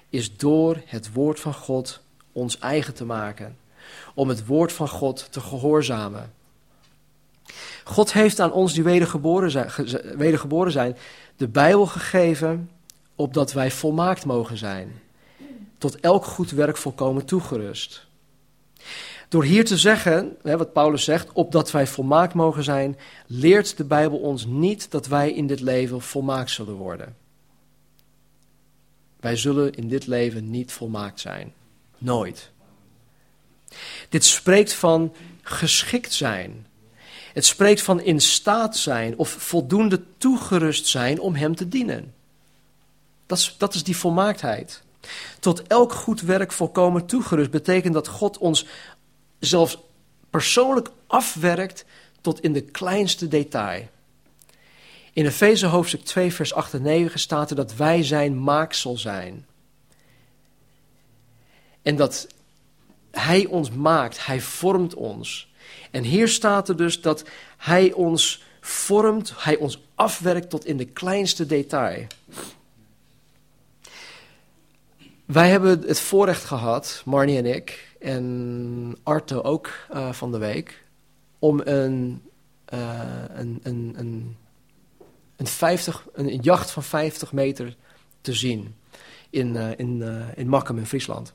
is 0.10 0.38
door 0.38 0.82
het 0.86 1.14
woord 1.14 1.40
van 1.40 1.54
God 1.54 2.02
ons 2.32 2.60
eigen 2.60 2.94
te 2.94 3.06
maken. 3.06 3.58
Om 4.14 4.30
het 4.30 4.46
woord 4.46 4.74
van 4.74 4.90
God 4.90 5.28
te 5.32 5.40
gehoorzamen. 5.40 6.34
God 7.84 8.14
heeft 8.14 8.40
aan 8.40 8.52
ons 8.52 8.74
die 8.74 8.84
wedergeboren 8.84 9.52
zijn, 9.52 9.70
wedergeboren 10.18 10.72
zijn 10.72 10.98
de 11.36 11.48
Bijbel 11.48 11.86
gegeven, 11.86 12.70
opdat 13.16 13.54
wij 13.54 13.72
volmaakt 13.72 14.26
mogen 14.26 14.58
zijn. 14.58 15.02
Tot 15.78 16.00
elk 16.00 16.26
goed 16.26 16.52
werk 16.52 16.78
volkomen 16.78 17.26
toegerust. 17.26 18.08
Door 19.30 19.44
hier 19.44 19.66
te 19.66 19.78
zeggen, 19.78 20.38
wat 20.42 20.74
Paulus 20.74 21.04
zegt, 21.04 21.32
opdat 21.32 21.72
wij 21.72 21.88
volmaakt 21.88 22.34
mogen 22.34 22.64
zijn, 22.64 22.98
leert 23.28 23.78
de 23.78 23.84
Bijbel 23.84 24.18
ons 24.18 24.46
niet 24.46 24.92
dat 24.92 25.08
wij 25.08 25.32
in 25.32 25.48
dit 25.48 25.60
leven 25.60 26.02
volmaakt 26.02 26.52
zullen 26.52 26.76
worden. 26.76 27.16
Wij 29.20 29.36
zullen 29.36 29.74
in 29.74 29.88
dit 29.88 30.08
leven 30.08 30.50
niet 30.50 30.72
volmaakt 30.72 31.20
zijn. 31.20 31.54
Nooit. 31.98 32.52
Dit 34.10 34.26
spreekt 34.26 34.74
van 34.74 35.14
geschikt 35.42 36.14
zijn. 36.14 36.68
Het 37.34 37.46
spreekt 37.46 37.82
van 37.82 38.02
in 38.02 38.22
staat 38.22 38.78
zijn 38.78 39.18
of 39.18 39.30
voldoende 39.30 40.02
toegerust 40.18 40.88
zijn 40.88 41.20
om 41.20 41.36
Hem 41.36 41.56
te 41.56 41.68
dienen. 41.68 42.14
Dat 43.58 43.74
is, 43.74 43.84
die 43.84 43.98
volmaaktheid. 43.98 44.82
Tot 45.40 45.68
elk 45.68 45.94
goed 45.94 46.22
werk 46.22 46.52
volkomen 46.52 47.06
toegerust 47.06 47.52
betekent 47.52 47.94
dat 47.94 48.08
God 48.08 48.38
ons 48.38 48.66
zelfs 49.40 49.78
persoonlijk 50.30 50.90
afwerkt 51.08 51.86
tot 52.22 52.42
in 52.42 52.54
de 52.54 52.62
kleinste 52.62 53.28
detail. 53.28 53.88
In 55.14 55.26
Efeze 55.26 55.66
hoofdstuk 55.66 56.04
2, 56.04 56.34
vers 56.34 56.54
8 56.54 56.74
en 56.74 56.82
9 56.82 57.20
staat 57.20 57.50
er 57.50 57.56
dat 57.56 57.76
wij 57.76 58.04
zijn 58.04 58.44
maaksel 58.44 58.98
zijn. 58.98 59.46
En 61.82 61.96
dat 61.96 62.28
Hij 63.12 63.46
ons 63.46 63.72
maakt, 63.72 64.26
Hij 64.26 64.42
vormt 64.42 64.94
ons. 64.94 65.52
En 65.92 66.04
hier 66.04 66.28
staat 66.28 66.70
er 66.70 66.78
dus 66.78 67.02
dat 67.02 67.24
Hij 67.58 67.92
ons 67.92 68.44
vormt, 68.62 69.34
Hij 69.38 69.58
ons 69.58 69.80
afwerkt 69.96 70.50
tot 70.50 70.66
in 70.66 70.78
de 70.78 70.86
kleinste 70.86 71.46
detail. 71.46 72.08
Wij 75.34 75.50
hebben 75.50 75.82
het 75.88 76.00
voorrecht 76.00 76.44
gehad, 76.44 77.02
Marnie 77.06 77.38
en 77.38 77.46
ik, 77.46 77.96
en 78.00 78.98
Arto 79.04 79.42
ook 79.42 79.70
uh, 79.94 80.12
van 80.12 80.32
de 80.32 80.38
week, 80.38 80.84
om 81.40 81.62
een, 81.64 82.22
uh, 82.74 83.02
een, 83.34 83.60
een, 83.64 83.94
een, 83.98 84.38
een, 85.36 85.48
50, 85.48 86.08
een, 86.14 86.36
jacht 86.36 86.72
van 86.72 86.84
50 86.84 87.32
meter 87.32 87.76
te 88.22 88.34
zien 88.34 88.76
in, 89.30 89.56
uh, 89.56 89.70
in, 89.78 90.04
in 90.36 90.48
Makkum 90.48 90.78
in 90.78 90.86
Friesland. 90.86 91.34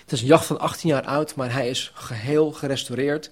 Het 0.00 0.12
is 0.12 0.20
een 0.20 0.26
jacht 0.26 0.46
van 0.46 0.60
18 0.60 0.88
jaar 0.88 1.04
oud, 1.04 1.34
maar 1.34 1.52
hij 1.52 1.68
is 1.68 1.90
geheel 1.94 2.52
gerestaureerd. 2.52 3.30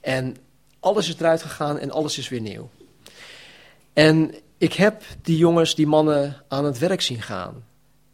En 0.00 0.36
alles 0.80 1.08
is 1.08 1.18
eruit 1.18 1.42
gegaan 1.42 1.78
en 1.78 1.90
alles 1.90 2.18
is 2.18 2.28
weer 2.28 2.40
nieuw. 2.40 2.70
En 3.92 4.34
ik 4.58 4.72
heb 4.72 5.02
die 5.22 5.36
jongens, 5.36 5.74
die 5.74 5.86
mannen 5.86 6.44
aan 6.48 6.64
het 6.64 6.78
werk 6.78 7.00
zien 7.00 7.22
gaan. 7.22 7.70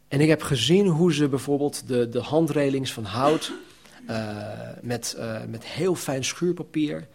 En 0.09 0.21
ik 0.21 0.29
heb 0.29 0.42
gezien 0.42 0.87
hoe 0.87 1.14
ze 1.14 1.29
bijvoorbeeld 1.29 1.88
de, 1.88 2.09
de 2.09 2.21
handrelings 2.21 2.92
van 2.92 3.05
hout 3.05 3.53
uh, 4.11 4.37
met, 4.83 5.14
uh, 5.18 5.44
met 5.44 5.64
heel 5.64 5.94
fijn 5.94 6.25
schuurpapier 6.25 7.09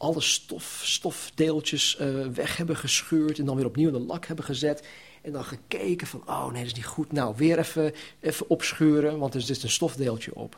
alle 0.00 0.20
stof, 0.20 0.80
stofdeeltjes 0.84 1.98
uh, 2.00 2.26
weg 2.26 2.56
hebben 2.56 2.76
geschuurd 2.76 3.38
en 3.38 3.44
dan 3.44 3.56
weer 3.56 3.66
opnieuw 3.66 3.86
in 3.86 3.94
de 3.94 4.00
lak 4.00 4.26
hebben 4.26 4.44
gezet. 4.44 4.86
En 5.22 5.32
dan 5.32 5.44
gekeken 5.44 6.06
van, 6.06 6.22
oh 6.26 6.44
nee, 6.44 6.62
dat 6.62 6.70
is 6.70 6.74
niet 6.74 6.86
goed. 6.86 7.12
Nou, 7.12 7.34
weer 7.36 7.58
even, 7.58 7.94
even 8.20 8.48
opschuren, 8.50 9.18
want 9.18 9.34
er 9.34 9.40
zit 9.40 9.62
een 9.62 9.70
stofdeeltje 9.70 10.34
op. 10.34 10.56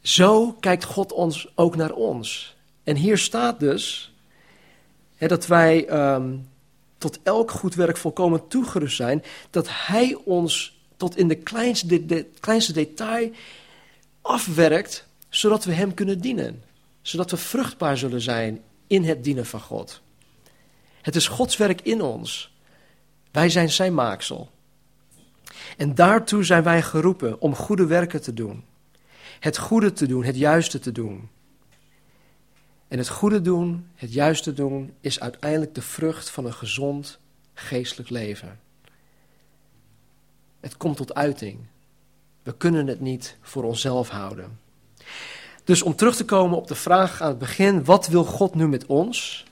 Zo 0.00 0.52
kijkt 0.52 0.84
God 0.84 1.12
ons 1.12 1.52
ook 1.54 1.76
naar 1.76 1.92
ons. 1.92 2.56
En 2.84 2.96
hier 2.96 3.18
staat 3.18 3.60
dus 3.60 4.14
hè, 5.16 5.26
dat 5.28 5.46
wij 5.46 5.90
um, 6.14 6.48
tot 7.02 7.18
elk 7.22 7.50
goed 7.50 7.74
werk 7.74 7.96
volkomen 7.96 8.48
toegerust 8.48 8.96
zijn, 8.96 9.22
dat 9.50 9.68
Hij 9.70 10.18
ons 10.24 10.80
tot 10.96 11.16
in 11.16 11.28
de 11.28 11.34
kleinste, 11.34 11.86
de, 11.86 12.06
de 12.06 12.26
kleinste 12.40 12.72
detail 12.72 13.30
afwerkt, 14.20 15.06
zodat 15.28 15.64
we 15.64 15.72
Hem 15.72 15.94
kunnen 15.94 16.20
dienen. 16.20 16.62
Zodat 17.02 17.30
we 17.30 17.36
vruchtbaar 17.36 17.98
zullen 17.98 18.20
zijn 18.20 18.60
in 18.86 19.04
het 19.04 19.24
dienen 19.24 19.46
van 19.46 19.60
God. 19.60 20.00
Het 21.00 21.16
is 21.16 21.28
Gods 21.28 21.56
werk 21.56 21.80
in 21.80 22.02
ons. 22.02 22.52
Wij 23.30 23.48
zijn 23.48 23.70
Zijn 23.70 23.94
maaksel. 23.94 24.50
En 25.76 25.94
daartoe 25.94 26.44
zijn 26.44 26.62
wij 26.62 26.82
geroepen 26.82 27.40
om 27.40 27.54
goede 27.54 27.86
werken 27.86 28.22
te 28.22 28.34
doen. 28.34 28.64
Het 29.40 29.58
goede 29.58 29.92
te 29.92 30.06
doen, 30.06 30.24
het 30.24 30.36
juiste 30.36 30.78
te 30.78 30.92
doen. 30.92 31.28
En 32.92 32.98
het 32.98 33.08
goede 33.08 33.40
doen, 33.40 33.86
het 33.94 34.12
juiste 34.12 34.52
doen, 34.52 34.94
is 35.00 35.20
uiteindelijk 35.20 35.74
de 35.74 35.82
vrucht 35.82 36.30
van 36.30 36.44
een 36.44 36.54
gezond 36.54 37.18
geestelijk 37.54 38.10
leven. 38.10 38.60
Het 40.60 40.76
komt 40.76 40.96
tot 40.96 41.14
uiting. 41.14 41.58
We 42.42 42.56
kunnen 42.56 42.86
het 42.86 43.00
niet 43.00 43.36
voor 43.40 43.64
onszelf 43.64 44.08
houden. 44.08 44.60
Dus 45.64 45.82
om 45.82 45.96
terug 45.96 46.16
te 46.16 46.24
komen 46.24 46.56
op 46.56 46.66
de 46.66 46.74
vraag 46.74 47.20
aan 47.20 47.28
het 47.28 47.38
begin: 47.38 47.84
wat 47.84 48.06
wil 48.06 48.24
God 48.24 48.54
nu 48.54 48.68
met 48.68 48.86
ons? 48.86 49.44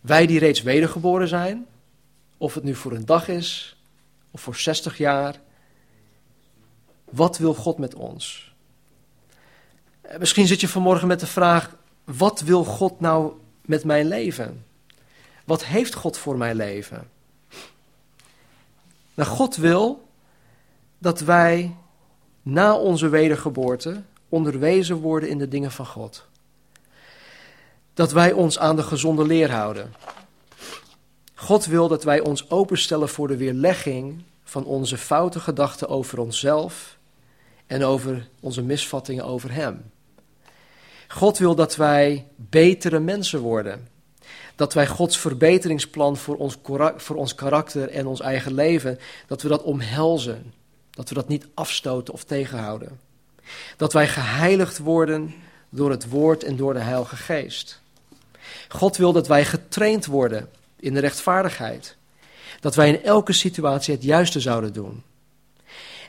Wij 0.00 0.26
die 0.26 0.38
reeds 0.38 0.62
wedergeboren 0.62 1.28
zijn, 1.28 1.66
of 2.36 2.54
het 2.54 2.64
nu 2.64 2.74
voor 2.74 2.92
een 2.92 3.06
dag 3.06 3.28
is 3.28 3.76
of 4.30 4.40
voor 4.40 4.56
60 4.56 4.98
jaar. 4.98 5.40
Wat 7.04 7.38
wil 7.38 7.54
God 7.54 7.78
met 7.78 7.94
ons? 7.94 8.54
Eh, 10.00 10.18
misschien 10.18 10.46
zit 10.46 10.60
je 10.60 10.68
vanmorgen 10.68 11.08
met 11.08 11.20
de 11.20 11.26
vraag: 11.26 11.74
wat 12.06 12.40
wil 12.40 12.64
God 12.64 13.00
nou 13.00 13.32
met 13.60 13.84
mijn 13.84 14.06
leven? 14.06 14.64
Wat 15.44 15.64
heeft 15.64 15.94
God 15.94 16.18
voor 16.18 16.36
mijn 16.36 16.56
leven? 16.56 17.10
Nou, 19.14 19.28
God 19.28 19.56
wil 19.56 20.08
dat 20.98 21.20
wij 21.20 21.76
na 22.42 22.76
onze 22.76 23.08
wedergeboorte 23.08 24.02
onderwezen 24.28 24.96
worden 24.96 25.28
in 25.28 25.38
de 25.38 25.48
dingen 25.48 25.72
van 25.72 25.86
God. 25.86 26.26
Dat 27.94 28.12
wij 28.12 28.32
ons 28.32 28.58
aan 28.58 28.76
de 28.76 28.82
gezonde 28.82 29.24
leer 29.24 29.50
houden. 29.50 29.92
God 31.34 31.64
wil 31.64 31.88
dat 31.88 32.04
wij 32.04 32.20
ons 32.20 32.50
openstellen 32.50 33.08
voor 33.08 33.28
de 33.28 33.36
weerlegging 33.36 34.22
van 34.44 34.64
onze 34.64 34.98
foute 34.98 35.40
gedachten 35.40 35.88
over 35.88 36.18
onszelf 36.18 36.98
en 37.66 37.84
over 37.84 38.28
onze 38.40 38.62
misvattingen 38.62 39.24
over 39.24 39.52
Hem. 39.52 39.90
God 41.08 41.38
wil 41.38 41.54
dat 41.54 41.76
wij 41.76 42.26
betere 42.36 42.98
mensen 42.98 43.40
worden. 43.40 43.88
Dat 44.56 44.74
wij 44.74 44.86
Gods 44.86 45.18
verbeteringsplan 45.18 46.16
voor 46.16 46.36
ons, 46.36 46.56
voor 46.96 47.16
ons 47.16 47.34
karakter 47.34 47.88
en 47.88 48.06
ons 48.06 48.20
eigen 48.20 48.54
leven, 48.54 48.98
dat 49.26 49.42
we 49.42 49.48
dat 49.48 49.62
omhelzen. 49.62 50.52
Dat 50.90 51.08
we 51.08 51.14
dat 51.14 51.28
niet 51.28 51.46
afstoten 51.54 52.14
of 52.14 52.24
tegenhouden. 52.24 53.00
Dat 53.76 53.92
wij 53.92 54.08
geheiligd 54.08 54.78
worden 54.78 55.34
door 55.68 55.90
het 55.90 56.08
woord 56.08 56.44
en 56.44 56.56
door 56.56 56.72
de 56.72 56.80
Heilige 56.80 57.16
Geest. 57.16 57.80
God 58.68 58.96
wil 58.96 59.12
dat 59.12 59.26
wij 59.26 59.44
getraind 59.44 60.06
worden 60.06 60.48
in 60.76 60.94
de 60.94 61.00
rechtvaardigheid. 61.00 61.96
Dat 62.60 62.74
wij 62.74 62.88
in 62.88 63.02
elke 63.02 63.32
situatie 63.32 63.94
het 63.94 64.02
juiste 64.02 64.40
zouden 64.40 64.72
doen. 64.72 65.02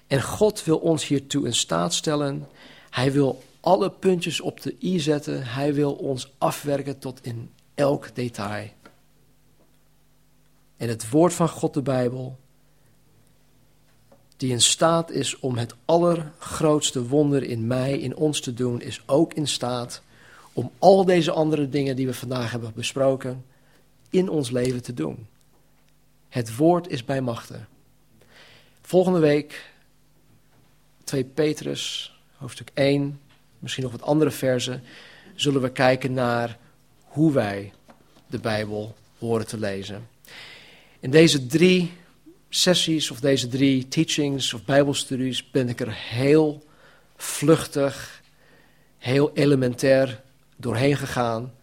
En 0.07 0.21
God 0.21 0.63
wil 0.63 0.78
ons 0.78 1.07
hiertoe 1.07 1.45
in 1.45 1.55
staat 1.55 1.93
stellen. 1.93 2.47
Hij 2.89 3.11
wil 3.11 3.43
alle 3.68 3.89
puntjes 3.89 4.41
op 4.41 4.61
de 4.61 4.76
i 4.82 4.99
zetten. 4.99 5.43
Hij 5.43 5.74
wil 5.74 5.93
ons 5.93 6.34
afwerken 6.38 6.99
tot 6.99 7.26
in 7.26 7.51
elk 7.76 8.15
detail. 8.15 8.70
En 10.78 10.89
het 10.89 11.09
woord 11.09 11.34
van 11.34 11.49
God, 11.49 11.74
de 11.74 11.82
Bijbel, 11.82 12.38
die 14.38 14.51
in 14.51 14.61
staat 14.61 15.11
is 15.11 15.39
om 15.39 15.57
het 15.57 15.76
allergrootste 15.86 17.07
wonder 17.07 17.43
in 17.43 17.68
mij, 17.68 17.99
in 17.99 18.15
ons 18.15 18.41
te 18.41 18.53
doen, 18.53 18.82
is 18.82 19.01
ook 19.05 19.34
in 19.34 19.47
staat 19.47 20.01
om 20.53 20.72
al 20.80 21.05
deze 21.05 21.32
andere 21.32 21.70
dingen 21.70 21.95
die 21.95 22.07
we 22.07 22.13
vandaag 22.13 22.51
hebben 22.51 22.72
besproken 22.76 23.45
in 24.09 24.30
ons 24.30 24.49
leven 24.49 24.84
te 24.84 24.93
doen. 24.93 25.28
Het 26.30 26.55
woord 26.55 26.88
is 26.88 27.05
bij 27.05 27.22
machten. 27.22 27.68
Volgende 28.82 29.20
week 29.20 29.72
2 31.03 31.24
Petrus, 31.24 32.15
hoofdstuk 32.38 32.72
1, 32.74 33.20
misschien 33.68 33.91
nog 33.91 33.99
wat 33.99 34.09
andere 34.09 34.32
versen, 34.32 34.84
zullen 35.36 35.61
we 35.61 35.72
kijken 35.72 36.13
naar 36.13 36.57
hoe 37.03 37.32
wij 37.32 37.74
de 38.28 38.39
Bijbel 38.39 38.95
horen 39.18 39.47
te 39.47 39.59
lezen. 39.59 40.07
In 40.99 41.11
deze 41.11 41.47
drie 41.47 41.91
sessies 42.49 43.11
of 43.11 43.20
deze 43.20 43.47
drie 43.47 43.88
teachings 43.88 44.53
of 44.53 44.65
Bijbelstudies 44.65 45.51
ben 45.51 45.70
ik 45.70 45.80
er 45.80 45.93
heel 45.93 46.63
vluchtig, 47.15 48.22
heel 48.97 49.32
elementair 49.34 50.22
doorheen 50.55 50.97
gegaan. 50.97 51.53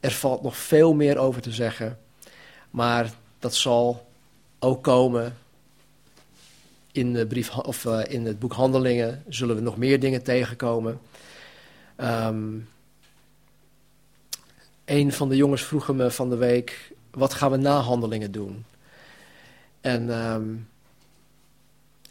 Er 0.00 0.10
valt 0.12 0.42
nog 0.42 0.56
veel 0.56 0.94
meer 0.94 1.18
over 1.18 1.42
te 1.42 1.52
zeggen, 1.52 1.98
maar 2.70 3.12
dat 3.38 3.54
zal 3.54 4.08
ook 4.58 4.82
komen 4.82 5.36
in, 6.92 7.12
de 7.12 7.26
brief, 7.26 7.56
of, 7.56 7.84
uh, 7.84 8.00
in 8.08 8.26
het 8.26 8.38
boek 8.38 8.52
Handelingen. 8.52 9.24
Zullen 9.28 9.56
we 9.56 9.62
nog 9.62 9.76
meer 9.76 10.00
dingen 10.00 10.22
tegenkomen. 10.22 11.00
Um, 12.00 12.68
een 14.84 15.12
van 15.12 15.28
de 15.28 15.36
jongens 15.36 15.62
vroeg 15.62 15.92
me 15.92 16.10
van 16.10 16.30
de 16.30 16.36
week: 16.36 16.92
wat 17.10 17.34
gaan 17.34 17.50
we 17.50 17.56
na 17.56 17.78
handelingen 17.78 18.32
doen? 18.32 18.64
En 19.80 20.10
um, 20.10 20.68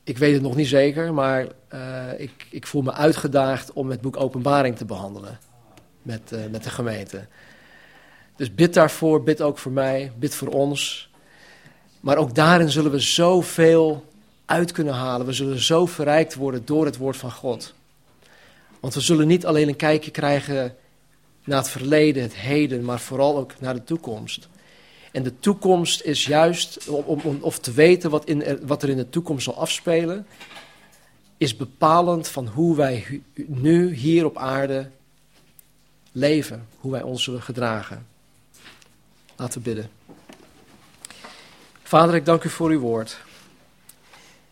ik 0.04 0.18
weet 0.18 0.34
het 0.34 0.42
nog 0.42 0.56
niet 0.56 0.68
zeker, 0.68 1.14
maar 1.14 1.48
uh, 1.74 2.20
ik, 2.20 2.48
ik, 2.50 2.68
voel 2.68 2.82
me 2.82 2.94
uitgedaagd 2.94 3.74
om 3.74 3.90
het 3.90 4.02
boek 4.02 4.18
Openbaring 4.18 4.78
te 4.78 4.86
behandelen 4.86 5.40
met, 6.02 6.32
uh, 6.34 6.40
met 6.52 6.64
de 6.64 6.70
gemeente. 6.70 7.28
Dus 8.36 8.56
bid 8.56 8.74
daarvoor, 8.74 9.24
bid 9.24 9.42
ook 9.42 9.58
voor 9.58 9.72
mij, 9.72 10.12
bid 10.18 10.36
voor 10.36 10.48
ons. 10.48 11.10
Maar 12.00 12.18
ook 12.18 12.36
daarin 12.36 12.70
zullen 12.70 12.92
we 12.92 13.00
zoveel 13.00 14.06
uit 14.46 14.72
kunnen 14.72 14.94
halen. 14.94 15.26
We 15.26 15.34
zullen 15.34 15.60
zo 15.60 15.86
verrijkt 15.86 16.36
worden 16.36 16.66
door 16.66 16.86
het 16.86 16.98
woord 16.98 17.18
van 17.18 17.32
God. 17.32 17.74
Want 18.86 18.98
we 18.98 19.04
zullen 19.04 19.28
niet 19.28 19.46
alleen 19.46 19.68
een 19.68 19.76
kijkje 19.76 20.12
krijgen 20.12 20.76
naar 21.44 21.58
het 21.58 21.70
verleden, 21.70 22.24
het 22.24 22.36
heden, 22.36 22.84
maar 22.84 23.00
vooral 23.00 23.38
ook 23.38 23.60
naar 23.60 23.74
de 23.74 23.84
toekomst. 23.84 24.48
En 25.12 25.24
de 25.24 25.40
toekomst 25.40 26.02
is 26.02 26.26
juist, 26.26 26.88
om, 26.88 27.38
of 27.42 27.60
te 27.60 27.72
weten 27.72 28.10
wat, 28.10 28.26
in, 28.26 28.60
wat 28.66 28.84
er 28.84 28.90
in 28.90 28.98
de 28.98 29.10
toekomst 29.10 29.44
zal 29.44 29.58
afspelen, 29.58 30.28
is 31.38 31.56
bepalend 31.56 32.28
van 32.28 32.48
hoe 32.48 32.76
wij 32.76 33.22
nu 33.46 33.94
hier 33.94 34.26
op 34.26 34.38
aarde 34.38 34.90
leven, 36.12 36.68
hoe 36.80 36.92
wij 36.92 37.02
ons 37.02 37.24
zullen 37.24 37.42
gedragen. 37.42 38.08
Laten 39.36 39.58
we 39.58 39.70
bidden. 39.70 39.90
Vader, 41.84 42.16
ik 42.16 42.26
dank 42.26 42.44
u 42.44 42.50
voor 42.50 42.70
uw 42.70 42.80
woord. 42.80 43.18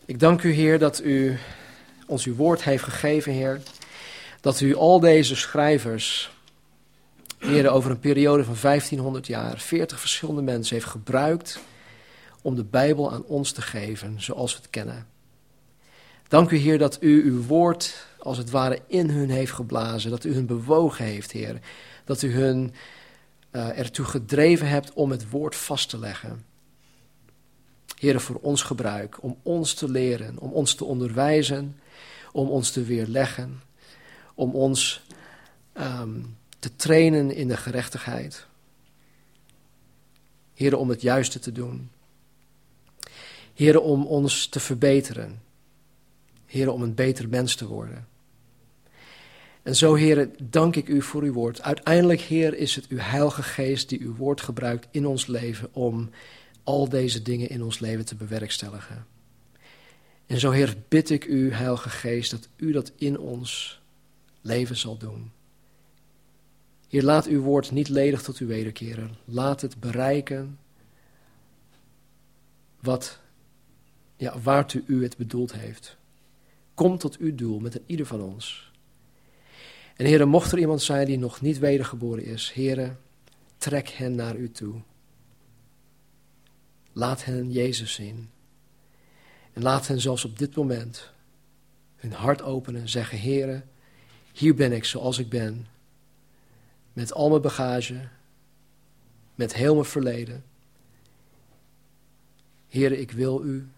Ik 0.04 0.20
dank 0.20 0.42
u, 0.42 0.52
Heer, 0.52 0.78
dat 0.78 1.02
u 1.02 1.38
ons 2.06 2.24
uw 2.24 2.34
woord 2.34 2.64
heeft 2.64 2.84
gegeven, 2.84 3.32
Heer. 3.32 3.60
Dat 4.44 4.60
u 4.60 4.74
al 4.74 5.00
deze 5.00 5.36
schrijvers, 5.36 6.36
Heer, 7.38 7.70
over 7.70 7.90
een 7.90 7.98
periode 7.98 8.44
van 8.44 8.56
1500 8.60 9.26
jaar, 9.26 9.58
40 9.58 10.00
verschillende 10.00 10.42
mensen 10.42 10.74
heeft 10.74 10.88
gebruikt 10.88 11.60
om 12.42 12.54
de 12.54 12.64
Bijbel 12.64 13.12
aan 13.12 13.24
ons 13.24 13.52
te 13.52 13.62
geven, 13.62 14.22
zoals 14.22 14.52
we 14.52 14.58
het 14.60 14.70
kennen. 14.70 15.06
Dank 16.28 16.50
u, 16.50 16.56
Heer, 16.56 16.78
dat 16.78 16.96
u 17.00 17.24
uw 17.24 17.42
woord 17.42 18.06
als 18.18 18.38
het 18.38 18.50
ware 18.50 18.80
in 18.86 19.10
hun 19.10 19.30
heeft 19.30 19.52
geblazen, 19.52 20.10
dat 20.10 20.24
u 20.24 20.34
hun 20.34 20.46
bewogen 20.46 21.04
heeft, 21.04 21.32
Heer. 21.32 21.60
Dat 22.04 22.22
u 22.22 22.32
hun 22.32 22.74
uh, 23.52 23.78
ertoe 23.78 24.04
gedreven 24.04 24.68
hebt 24.68 24.92
om 24.92 25.10
het 25.10 25.30
woord 25.30 25.56
vast 25.56 25.88
te 25.88 25.98
leggen. 25.98 26.44
Heer, 27.98 28.20
voor 28.20 28.38
ons 28.40 28.62
gebruik, 28.62 29.22
om 29.22 29.36
ons 29.42 29.74
te 29.74 29.90
leren, 29.90 30.38
om 30.38 30.52
ons 30.52 30.74
te 30.74 30.84
onderwijzen, 30.84 31.80
om 32.32 32.48
ons 32.48 32.70
te 32.70 32.82
weerleggen, 32.82 33.62
om 34.34 34.54
ons 34.54 35.02
um, 35.74 36.36
te 36.58 36.76
trainen 36.76 37.30
in 37.30 37.48
de 37.48 37.56
gerechtigheid. 37.56 38.46
Heer, 40.54 40.76
om 40.76 40.88
het 40.88 41.02
juiste 41.02 41.38
te 41.38 41.52
doen. 41.52 41.90
Heer, 43.54 43.80
om 43.80 44.06
ons 44.06 44.46
te 44.46 44.60
verbeteren. 44.60 45.42
Heer, 46.46 46.70
om 46.70 46.82
een 46.82 46.94
beter 46.94 47.28
mens 47.28 47.54
te 47.54 47.66
worden. 47.66 48.08
En 49.62 49.76
zo, 49.76 49.94
Heer, 49.94 50.28
dank 50.42 50.76
ik 50.76 50.88
u 50.88 51.02
voor 51.02 51.22
uw 51.22 51.32
woord. 51.32 51.62
Uiteindelijk, 51.62 52.20
Heer, 52.20 52.54
is 52.54 52.74
het 52.74 52.86
uw 52.86 52.98
Heilige 52.98 53.42
Geest 53.42 53.88
die 53.88 54.00
uw 54.00 54.16
woord 54.16 54.40
gebruikt 54.40 54.86
in 54.90 55.06
ons 55.06 55.26
leven 55.26 55.68
om 55.72 56.10
al 56.62 56.88
deze 56.88 57.22
dingen 57.22 57.48
in 57.48 57.62
ons 57.62 57.78
leven 57.78 58.04
te 58.04 58.14
bewerkstelligen. 58.14 59.06
En 60.26 60.40
zo, 60.40 60.50
Heer, 60.50 60.74
bid 60.88 61.10
ik 61.10 61.24
u, 61.24 61.52
Heilige 61.52 61.88
Geest, 61.88 62.30
dat 62.30 62.48
u 62.56 62.72
dat 62.72 62.92
in 62.96 63.18
ons 63.18 63.82
leven 64.44 64.76
zal 64.76 64.96
doen. 64.96 65.32
Heer, 66.88 67.02
laat 67.02 67.26
uw 67.26 67.40
woord 67.40 67.70
niet 67.70 67.88
ledig 67.88 68.22
tot 68.22 68.40
u 68.40 68.46
wederkeren. 68.46 69.16
Laat 69.24 69.60
het 69.60 69.80
bereiken 69.80 70.58
wat, 72.80 73.20
ja, 74.16 74.38
waartoe 74.38 74.82
u 74.86 75.02
het 75.02 75.16
bedoeld 75.16 75.52
heeft. 75.52 75.96
Kom 76.74 76.98
tot 76.98 77.16
uw 77.16 77.34
doel 77.34 77.58
met 77.58 77.80
ieder 77.86 78.06
van 78.06 78.20
ons. 78.20 78.72
En 79.96 80.06
Heer, 80.06 80.28
mocht 80.28 80.52
er 80.52 80.58
iemand 80.58 80.82
zijn 80.82 81.06
die 81.06 81.18
nog 81.18 81.40
niet 81.40 81.58
wedergeboren 81.58 82.24
is, 82.24 82.52
Heer, 82.52 82.96
trek 83.56 83.88
hen 83.88 84.14
naar 84.14 84.36
u 84.36 84.50
toe. 84.50 84.74
Laat 86.92 87.24
hen 87.24 87.52
Jezus 87.52 87.94
zien. 87.94 88.30
En 89.52 89.62
laat 89.62 89.86
hen 89.86 90.00
zelfs 90.00 90.24
op 90.24 90.38
dit 90.38 90.56
moment 90.56 91.12
hun 91.96 92.12
hart 92.12 92.42
openen 92.42 92.80
en 92.80 92.88
zeggen: 92.88 93.20
Heere, 93.20 93.62
hier 94.34 94.54
ben 94.54 94.72
ik 94.72 94.84
zoals 94.84 95.18
ik 95.18 95.28
ben. 95.28 95.66
Met 96.92 97.12
al 97.12 97.28
mijn 97.28 97.42
bagage, 97.42 98.08
met 99.34 99.54
heel 99.54 99.74
mijn 99.74 99.86
verleden. 99.86 100.44
Heere, 102.68 103.00
ik 103.00 103.10
wil 103.10 103.44
u. 103.44 103.68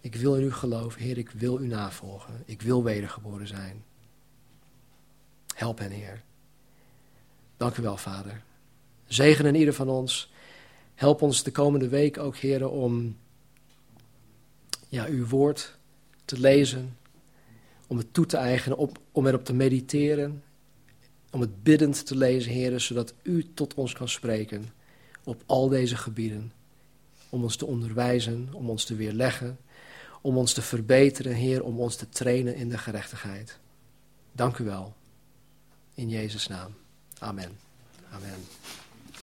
Ik 0.00 0.14
wil 0.14 0.36
in 0.36 0.42
u 0.42 0.52
geloven. 0.52 1.00
Heer, 1.00 1.18
ik 1.18 1.30
wil 1.30 1.60
u 1.60 1.66
navolgen. 1.66 2.42
Ik 2.44 2.62
wil 2.62 2.82
wedergeboren 2.82 3.46
zijn. 3.46 3.84
Help 5.54 5.78
hen, 5.78 5.90
Heer. 5.90 6.22
Dank 7.56 7.76
u 7.76 7.82
wel, 7.82 7.96
Vader. 7.96 8.42
Zegen 9.06 9.46
in 9.46 9.54
ieder 9.54 9.74
van 9.74 9.88
ons. 9.88 10.32
Help 10.94 11.22
ons 11.22 11.42
de 11.42 11.50
komende 11.50 11.88
week 11.88 12.18
ook, 12.18 12.36
heren, 12.36 12.70
om 12.70 13.16
ja, 14.88 15.06
uw 15.06 15.26
woord 15.26 15.76
te 16.24 16.38
lezen, 16.38 16.96
om 17.86 17.96
het 17.96 18.12
toe 18.12 18.26
te 18.26 18.36
eigenen, 18.36 18.78
om 19.12 19.26
erop 19.26 19.44
te 19.44 19.54
mediteren, 19.54 20.42
om 21.30 21.40
het 21.40 21.62
biddend 21.62 22.06
te 22.06 22.16
lezen, 22.16 22.52
heren, 22.52 22.80
zodat 22.80 23.14
u 23.22 23.46
tot 23.54 23.74
ons 23.74 23.92
kan 23.92 24.08
spreken 24.08 24.68
op 25.24 25.42
al 25.46 25.68
deze 25.68 25.96
gebieden. 25.96 26.52
Om 27.28 27.42
ons 27.42 27.56
te 27.56 27.66
onderwijzen, 27.66 28.48
om 28.52 28.70
ons 28.70 28.84
te 28.84 28.94
weerleggen, 28.94 29.58
om 30.20 30.36
ons 30.36 30.52
te 30.52 30.62
verbeteren, 30.62 31.34
Heer, 31.34 31.64
om 31.64 31.80
ons 31.80 31.96
te 31.96 32.08
trainen 32.08 32.54
in 32.54 32.68
de 32.68 32.78
gerechtigheid. 32.78 33.58
Dank 34.32 34.58
u 34.58 34.64
wel. 34.64 34.94
In 35.94 36.08
Jezus' 36.08 36.46
naam. 36.46 36.74
Amen. 37.18 37.58
Amen. 38.10 38.83